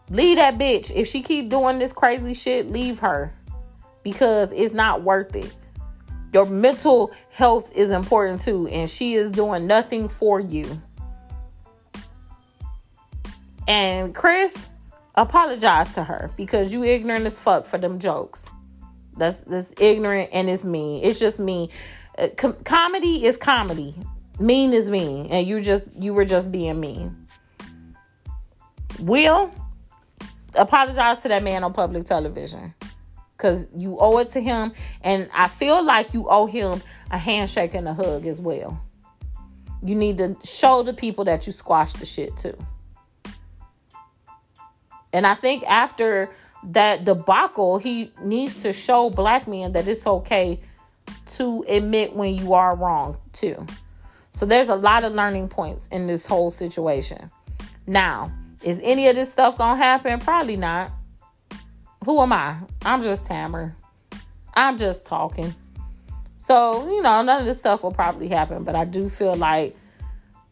leave 0.08 0.38
that 0.38 0.56
bitch. 0.56 0.90
If 0.94 1.08
she 1.08 1.20
keep 1.20 1.50
doing 1.50 1.78
this 1.78 1.92
crazy 1.92 2.32
shit, 2.32 2.72
leave 2.72 3.00
her 3.00 3.34
because 4.02 4.50
it's 4.54 4.72
not 4.72 5.02
worth 5.02 5.36
it. 5.36 5.52
Your 6.34 6.46
mental 6.46 7.12
health 7.30 7.74
is 7.76 7.92
important 7.92 8.40
too, 8.40 8.66
and 8.66 8.90
she 8.90 9.14
is 9.14 9.30
doing 9.30 9.68
nothing 9.68 10.08
for 10.08 10.40
you. 10.40 10.66
And 13.68 14.12
Chris, 14.12 14.68
apologize 15.14 15.94
to 15.94 16.02
her 16.02 16.32
because 16.36 16.72
you 16.72 16.82
ignorant 16.82 17.24
as 17.24 17.38
fuck 17.38 17.66
for 17.66 17.78
them 17.78 18.00
jokes. 18.00 18.50
That's 19.16 19.44
that's 19.44 19.74
ignorant 19.80 20.30
and 20.32 20.50
it's 20.50 20.64
mean. 20.64 21.04
It's 21.04 21.20
just 21.20 21.38
mean. 21.38 21.68
Uh, 22.18 22.28
com- 22.36 22.56
comedy 22.64 23.24
is 23.24 23.36
comedy. 23.36 23.94
Mean 24.40 24.72
is 24.72 24.90
mean, 24.90 25.26
and 25.26 25.46
you 25.46 25.60
just 25.60 25.88
you 25.94 26.12
were 26.12 26.24
just 26.24 26.50
being 26.50 26.80
mean. 26.80 27.28
Will 28.98 29.52
apologize 30.56 31.20
to 31.20 31.28
that 31.28 31.44
man 31.44 31.62
on 31.62 31.72
public 31.72 32.04
television 32.04 32.74
because 33.44 33.68
you 33.76 33.98
owe 33.98 34.16
it 34.18 34.30
to 34.30 34.40
him. 34.40 34.72
And 35.02 35.28
I 35.34 35.48
feel 35.48 35.84
like 35.84 36.14
you 36.14 36.26
owe 36.30 36.46
him 36.46 36.80
a 37.10 37.18
handshake 37.18 37.74
and 37.74 37.86
a 37.86 37.92
hug 37.92 38.24
as 38.24 38.40
well. 38.40 38.80
You 39.82 39.94
need 39.94 40.16
to 40.16 40.34
show 40.42 40.82
the 40.82 40.94
people 40.94 41.24
that 41.26 41.46
you 41.46 41.52
squashed 41.52 41.98
the 41.98 42.06
shit 42.06 42.34
too. 42.38 42.56
And 45.12 45.26
I 45.26 45.34
think 45.34 45.62
after 45.68 46.30
that 46.70 47.04
debacle, 47.04 47.76
he 47.76 48.12
needs 48.22 48.56
to 48.60 48.72
show 48.72 49.10
black 49.10 49.46
men 49.46 49.72
that 49.72 49.86
it's 49.86 50.06
okay 50.06 50.58
to 51.26 51.66
admit 51.68 52.16
when 52.16 52.34
you 52.34 52.54
are 52.54 52.74
wrong 52.74 53.18
too. 53.32 53.66
So 54.30 54.46
there's 54.46 54.70
a 54.70 54.74
lot 54.74 55.04
of 55.04 55.12
learning 55.12 55.48
points 55.48 55.86
in 55.88 56.06
this 56.06 56.24
whole 56.24 56.50
situation. 56.50 57.30
Now, 57.86 58.32
is 58.62 58.80
any 58.82 59.06
of 59.08 59.16
this 59.16 59.30
stuff 59.30 59.58
gonna 59.58 59.76
happen? 59.76 60.18
Probably 60.18 60.56
not. 60.56 60.90
Who 62.04 62.20
am 62.20 62.32
I? 62.32 62.56
I'm 62.84 63.02
just 63.02 63.24
Tamara. 63.24 63.74
I'm 64.54 64.76
just 64.76 65.06
talking. 65.06 65.54
So, 66.36 66.86
you 66.90 67.00
know, 67.00 67.22
none 67.22 67.40
of 67.40 67.46
this 67.46 67.58
stuff 67.58 67.82
will 67.82 67.92
probably 67.92 68.28
happen, 68.28 68.64
but 68.64 68.74
I 68.74 68.84
do 68.84 69.08
feel 69.08 69.34
like 69.34 69.74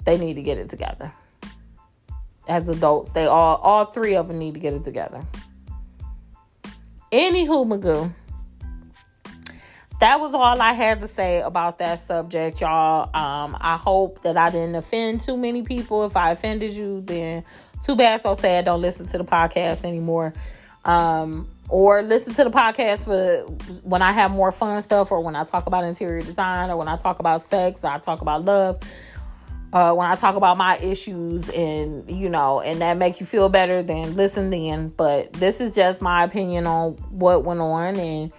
they 0.04 0.16
need 0.16 0.34
to 0.34 0.42
get 0.42 0.56
it 0.56 0.70
together. 0.70 1.12
As 2.48 2.68
adults, 2.68 3.12
they 3.12 3.26
all 3.26 3.56
all 3.56 3.84
three 3.84 4.16
of 4.16 4.28
them 4.28 4.38
need 4.38 4.54
to 4.54 4.60
get 4.60 4.72
it 4.72 4.82
together. 4.82 5.22
Anywho, 7.12 7.66
Magoo. 7.66 8.12
That 10.00 10.18
was 10.18 10.34
all 10.34 10.60
I 10.60 10.72
had 10.72 11.00
to 11.00 11.06
say 11.06 11.42
about 11.42 11.78
that 11.78 12.00
subject, 12.00 12.60
y'all. 12.60 13.04
Um, 13.14 13.56
I 13.60 13.76
hope 13.76 14.22
that 14.22 14.36
I 14.36 14.50
didn't 14.50 14.74
offend 14.74 15.20
too 15.20 15.36
many 15.36 15.62
people. 15.62 16.04
If 16.06 16.16
I 16.16 16.32
offended 16.32 16.72
you, 16.72 17.02
then 17.02 17.44
too 17.82 17.94
bad, 17.94 18.20
so 18.20 18.34
sad. 18.34 18.64
Don't 18.64 18.80
listen 18.80 19.06
to 19.08 19.18
the 19.18 19.24
podcast 19.24 19.84
anymore 19.84 20.32
um, 20.84 21.48
or 21.68 22.02
listen 22.02 22.34
to 22.34 22.44
the 22.44 22.50
podcast 22.50 23.04
for 23.04 23.50
when 23.82 24.02
I 24.02 24.12
have 24.12 24.30
more 24.30 24.52
fun 24.52 24.82
stuff, 24.82 25.10
or 25.10 25.20
when 25.20 25.36
I 25.36 25.44
talk 25.44 25.66
about 25.66 25.84
interior 25.84 26.20
design, 26.20 26.70
or 26.70 26.76
when 26.76 26.88
I 26.88 26.96
talk 26.96 27.18
about 27.18 27.42
sex, 27.42 27.84
I 27.84 27.98
talk 27.98 28.20
about 28.20 28.44
love. 28.44 28.80
Uh, 29.72 29.94
when 29.94 30.06
I 30.06 30.16
talk 30.16 30.36
about 30.36 30.58
my 30.58 30.76
issues 30.78 31.48
and 31.48 32.10
you 32.10 32.28
know, 32.28 32.60
and 32.60 32.82
that 32.82 32.98
make 32.98 33.20
you 33.20 33.26
feel 33.26 33.48
better, 33.48 33.82
then 33.82 34.16
listen 34.16 34.50
then. 34.50 34.88
But 34.88 35.32
this 35.32 35.60
is 35.60 35.74
just 35.74 36.02
my 36.02 36.24
opinion 36.24 36.66
on 36.66 36.92
what 37.10 37.44
went 37.44 37.60
on, 37.60 37.96
and 37.96 38.32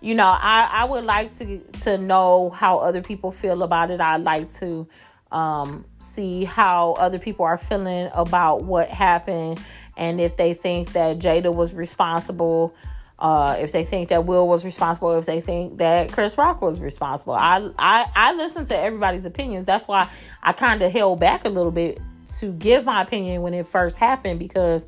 you 0.00 0.14
know, 0.14 0.26
I 0.26 0.68
I 0.72 0.84
would 0.86 1.04
like 1.04 1.32
to 1.34 1.58
to 1.82 1.96
know 1.96 2.50
how 2.50 2.78
other 2.78 3.02
people 3.02 3.30
feel 3.30 3.62
about 3.62 3.92
it. 3.92 4.00
I'd 4.00 4.22
like 4.22 4.50
to 4.54 4.88
um, 5.30 5.84
see 5.98 6.44
how 6.44 6.94
other 6.94 7.18
people 7.18 7.44
are 7.44 7.58
feeling 7.58 8.10
about 8.12 8.64
what 8.64 8.88
happened 8.88 9.60
and 10.00 10.20
if 10.20 10.38
they 10.38 10.54
think 10.54 10.94
that 10.94 11.18
Jada 11.18 11.54
was 11.54 11.74
responsible, 11.74 12.74
uh, 13.18 13.56
if 13.60 13.70
they 13.70 13.84
think 13.84 14.08
that 14.08 14.24
Will 14.24 14.48
was 14.48 14.64
responsible, 14.64 15.16
if 15.18 15.26
they 15.26 15.42
think 15.42 15.76
that 15.76 16.10
Chris 16.10 16.38
Rock 16.38 16.62
was 16.62 16.80
responsible. 16.80 17.34
I 17.34 17.70
I 17.78 18.06
I 18.16 18.32
listen 18.32 18.64
to 18.64 18.76
everybody's 18.76 19.26
opinions. 19.26 19.66
That's 19.66 19.86
why 19.86 20.08
I 20.42 20.54
kind 20.54 20.82
of 20.82 20.90
held 20.90 21.20
back 21.20 21.44
a 21.44 21.50
little 21.50 21.70
bit 21.70 22.00
to 22.38 22.52
give 22.54 22.86
my 22.86 23.02
opinion 23.02 23.42
when 23.42 23.52
it 23.52 23.66
first 23.66 23.98
happened 23.98 24.38
because 24.38 24.86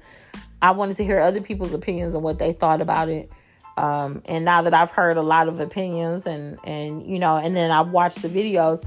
I 0.62 0.70
wanted 0.70 0.96
to 0.96 1.04
hear 1.04 1.20
other 1.20 1.42
people's 1.42 1.74
opinions 1.74 2.14
and 2.14 2.22
what 2.22 2.38
they 2.38 2.54
thought 2.54 2.80
about 2.80 3.10
it. 3.10 3.30
Um, 3.76 4.22
and 4.26 4.44
now 4.46 4.62
that 4.62 4.72
I've 4.72 4.90
heard 4.90 5.18
a 5.18 5.22
lot 5.22 5.46
of 5.48 5.60
opinions 5.60 6.26
and 6.26 6.58
and 6.64 7.06
you 7.06 7.18
know, 7.18 7.36
and 7.36 7.54
then 7.54 7.70
I've 7.70 7.90
watched 7.90 8.22
the 8.22 8.28
videos, 8.28 8.82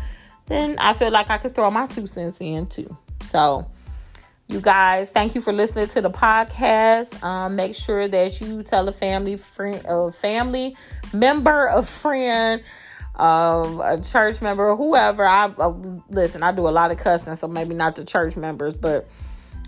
then 0.47 0.75
I 0.79 0.93
feel 0.93 1.11
like 1.11 1.29
I 1.29 1.37
could 1.37 1.53
throw 1.53 1.69
my 1.69 1.85
two 1.85 2.07
cents 2.07 2.41
in 2.41 2.65
too. 2.65 2.97
So, 3.21 3.67
you 4.47 4.61
guys, 4.61 5.09
thank 5.09 5.33
you 5.33 5.41
for 5.41 5.51
listening 5.51 5.87
to 5.87 6.01
the 6.01 6.09
podcast. 6.09 7.21
Um, 7.23 7.55
make 7.55 7.73
sure 7.73 8.07
that 8.07 8.39
you 8.39 8.61
tell 8.61 8.87
a 8.87 8.91
family 8.91 9.37
friend, 9.37 9.83
a 9.87 10.11
family 10.11 10.77
member, 11.13 11.65
a 11.67 11.81
friend, 11.81 12.61
um, 13.15 13.81
a 13.81 13.99
church 14.01 14.41
member, 14.41 14.75
whoever. 14.75 15.25
I 15.25 15.45
uh, 15.45 15.73
listen. 16.09 16.43
I 16.43 16.51
do 16.51 16.67
a 16.67 16.69
lot 16.69 16.91
of 16.91 16.97
cussing, 16.97 17.35
so 17.35 17.47
maybe 17.47 17.73
not 17.73 17.95
the 17.95 18.05
church 18.05 18.37
members, 18.37 18.77
but 18.77 19.07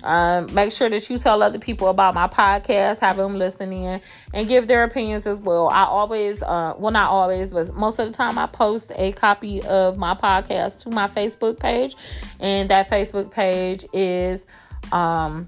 um, 0.04 0.54
make 0.54 0.72
sure 0.72 0.90
that 0.90 1.10
you 1.10 1.18
tell 1.18 1.42
other 1.42 1.58
people 1.58 1.88
about 1.88 2.14
my 2.14 2.28
podcast, 2.28 3.00
have 3.00 3.18
them 3.18 3.36
listen 3.36 3.74
in, 3.74 4.00
and 4.34 4.48
give 4.48 4.68
their 4.68 4.84
opinions 4.84 5.26
as 5.26 5.40
well. 5.40 5.70
I 5.70 5.86
always, 5.86 6.44
uh, 6.44 6.76
well, 6.78 6.92
not 6.92 7.10
always, 7.10 7.52
but 7.52 7.74
most 7.74 7.98
of 7.98 8.08
the 8.08 8.14
time, 8.14 8.38
I 8.38 8.46
post 8.46 8.92
a 8.96 9.12
copy 9.14 9.64
of 9.64 9.98
my 9.98 10.14
podcast 10.14 10.84
to 10.84 10.92
my 10.92 11.08
Facebook 11.08 11.60
page, 11.60 11.96
and 12.40 12.70
that 12.70 12.90
Facebook 12.92 13.32
page 13.32 13.86
is, 13.92 14.46
um, 14.92 15.48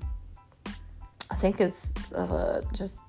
I 1.31 1.35
think 1.35 1.59
it's 1.59 1.91
uh, 2.15 2.61
just 2.73 3.01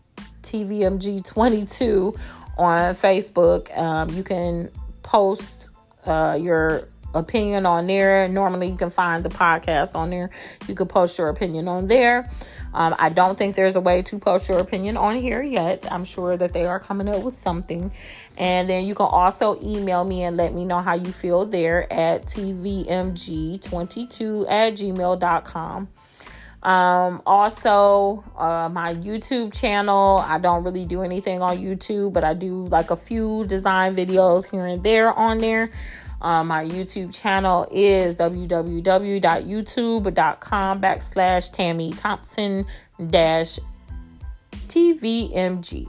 TVMG22 0.43 2.19
on 2.59 2.95
Facebook. 2.95 3.77
Um, 3.77 4.11
you 4.11 4.23
can 4.23 4.71
post 5.03 5.71
uh, 6.07 6.39
your 6.41 6.89
opinion 7.15 7.67
on 7.67 7.87
there. 7.87 8.27
Normally, 8.29 8.69
you 8.69 8.77
can 8.77 8.91
find 8.91 9.25
the 9.25 9.31
podcast 9.31 9.95
on 9.95 10.11
there. 10.11 10.31
You 10.69 10.75
can 10.75 10.87
post 10.87 11.17
your 11.19 11.29
opinion 11.29 11.69
on 11.69 11.89
there. 11.89 12.31
Um, 12.73 12.95
I 12.99 13.09
don't 13.09 13.37
think 13.37 13.57
there's 13.57 13.75
a 13.75 13.81
way 13.81 14.01
to 14.03 14.17
post 14.19 14.49
your 14.49 14.61
opinion 14.61 14.97
on 14.97 15.17
here 15.17 15.43
yet. 15.43 15.91
I'm 15.91 16.05
sure 16.05 16.37
that 16.37 16.53
they 16.53 16.67
are 16.67 16.79
coming 16.79 17.09
up 17.09 17.25
with 17.25 17.37
something. 17.39 17.91
And 18.39 18.71
then 18.71 18.87
you 18.87 18.95
can 18.95 19.07
also 19.07 19.61
email 19.61 20.05
me 20.05 20.23
and 20.23 20.37
let 20.37 20.55
me 20.55 20.65
know 20.65 20.81
how 20.81 20.95
you 20.95 21.11
feel 21.11 21.47
there 21.47 21.93
at 21.93 22.27
tvmg22 22.27 24.47
at 24.49 24.75
gmail.com. 24.75 25.89
Um, 26.63 27.23
also, 27.25 28.23
uh, 28.37 28.69
my 28.71 28.93
YouTube 28.95 29.59
channel. 29.59 30.23
I 30.27 30.37
don't 30.39 30.63
really 30.63 30.85
do 30.85 31.01
anything 31.03 31.41
on 31.43 31.57
YouTube, 31.59 32.13
but 32.13 32.23
I 32.23 32.35
do 32.35 32.67
like 32.67 32.91
a 32.91 32.97
few 32.97 33.47
design 33.47 33.97
videos 33.97 34.51
here 34.51 34.67
and 34.67 34.85
there 34.85 35.11
on 35.13 35.39
there. 35.39 35.71
Um, 36.21 36.49
my 36.49 36.65
YouTube 36.65 37.19
channel 37.19 37.67
is 37.71 38.17
www.youtube.com 38.17 40.81
backslash 40.81 41.51
Tammy 41.51 41.93
Thompson 41.93 42.67
dash 43.09 43.59
TVMG. 44.53 45.87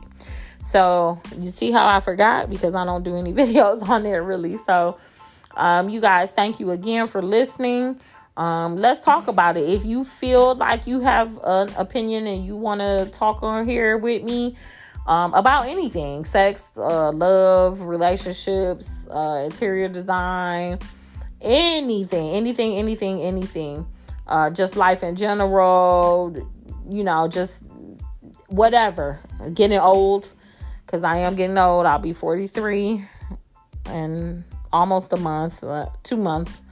So 0.61 1.19
you 1.37 1.47
see 1.47 1.71
how 1.71 1.85
I 1.85 1.99
forgot 1.99 2.49
because 2.49 2.75
I 2.75 2.85
don't 2.85 3.03
do 3.03 3.17
any 3.17 3.33
videos 3.33 3.85
on 3.87 4.03
there 4.03 4.23
really. 4.23 4.55
So 4.55 4.97
um, 5.57 5.89
you 5.89 5.99
guys, 5.99 6.31
thank 6.31 6.61
you 6.61 6.71
again 6.71 7.07
for 7.07 7.21
listening. 7.21 7.99
Um, 8.41 8.75
let's 8.75 9.01
talk 9.01 9.27
about 9.27 9.55
it. 9.55 9.69
If 9.69 9.85
you 9.85 10.03
feel 10.03 10.55
like 10.55 10.87
you 10.87 10.99
have 11.01 11.39
an 11.43 11.69
opinion 11.77 12.25
and 12.25 12.43
you 12.43 12.57
want 12.57 12.81
to 12.81 13.07
talk 13.11 13.43
on 13.43 13.67
here 13.67 13.99
with 13.99 14.23
me, 14.23 14.55
um, 15.05 15.31
about 15.35 15.67
anything 15.67 16.25
sex, 16.25 16.75
uh, 16.75 17.11
love, 17.11 17.81
relationships, 17.81 19.07
uh, 19.11 19.43
interior 19.45 19.87
design, 19.87 20.79
anything, 21.39 22.31
anything, 22.31 22.77
anything, 22.77 23.21
anything. 23.21 23.85
Uh, 24.25 24.49
just 24.49 24.75
life 24.75 25.03
in 25.03 25.15
general, 25.15 26.35
you 26.89 27.03
know, 27.03 27.27
just 27.27 27.63
whatever. 28.47 29.19
Getting 29.53 29.77
old, 29.77 30.33
because 30.83 31.03
I 31.03 31.17
am 31.17 31.35
getting 31.35 31.59
old. 31.59 31.85
I'll 31.85 31.99
be 31.99 32.13
43 32.13 33.03
in 33.91 34.43
almost 34.73 35.13
a 35.13 35.17
month, 35.17 35.63
uh, 35.63 35.89
two 36.01 36.17
months. 36.17 36.63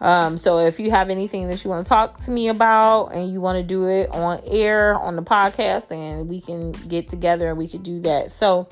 Um, 0.00 0.36
so 0.36 0.58
if 0.58 0.78
you 0.78 0.90
have 0.90 1.08
anything 1.08 1.48
that 1.48 1.64
you 1.64 1.70
want 1.70 1.86
to 1.86 1.88
talk 1.88 2.20
to 2.20 2.30
me 2.30 2.48
about 2.48 3.08
and 3.08 3.32
you 3.32 3.40
want 3.40 3.56
to 3.56 3.62
do 3.62 3.88
it 3.88 4.10
on 4.10 4.40
air 4.46 4.94
on 4.94 5.16
the 5.16 5.22
podcast, 5.22 5.88
then 5.88 6.28
we 6.28 6.40
can 6.40 6.72
get 6.72 7.08
together 7.08 7.48
and 7.48 7.56
we 7.56 7.66
can 7.66 7.82
do 7.82 8.00
that. 8.00 8.30
So, 8.30 8.68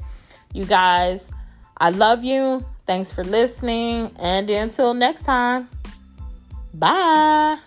you 0.52 0.64
guys, 0.64 1.30
I 1.78 1.90
love 1.90 2.24
you. 2.24 2.64
Thanks 2.86 3.10
for 3.10 3.24
listening. 3.24 4.10
And 4.18 4.48
until 4.50 4.92
next 4.92 5.22
time, 5.22 5.68
bye. 6.74 7.58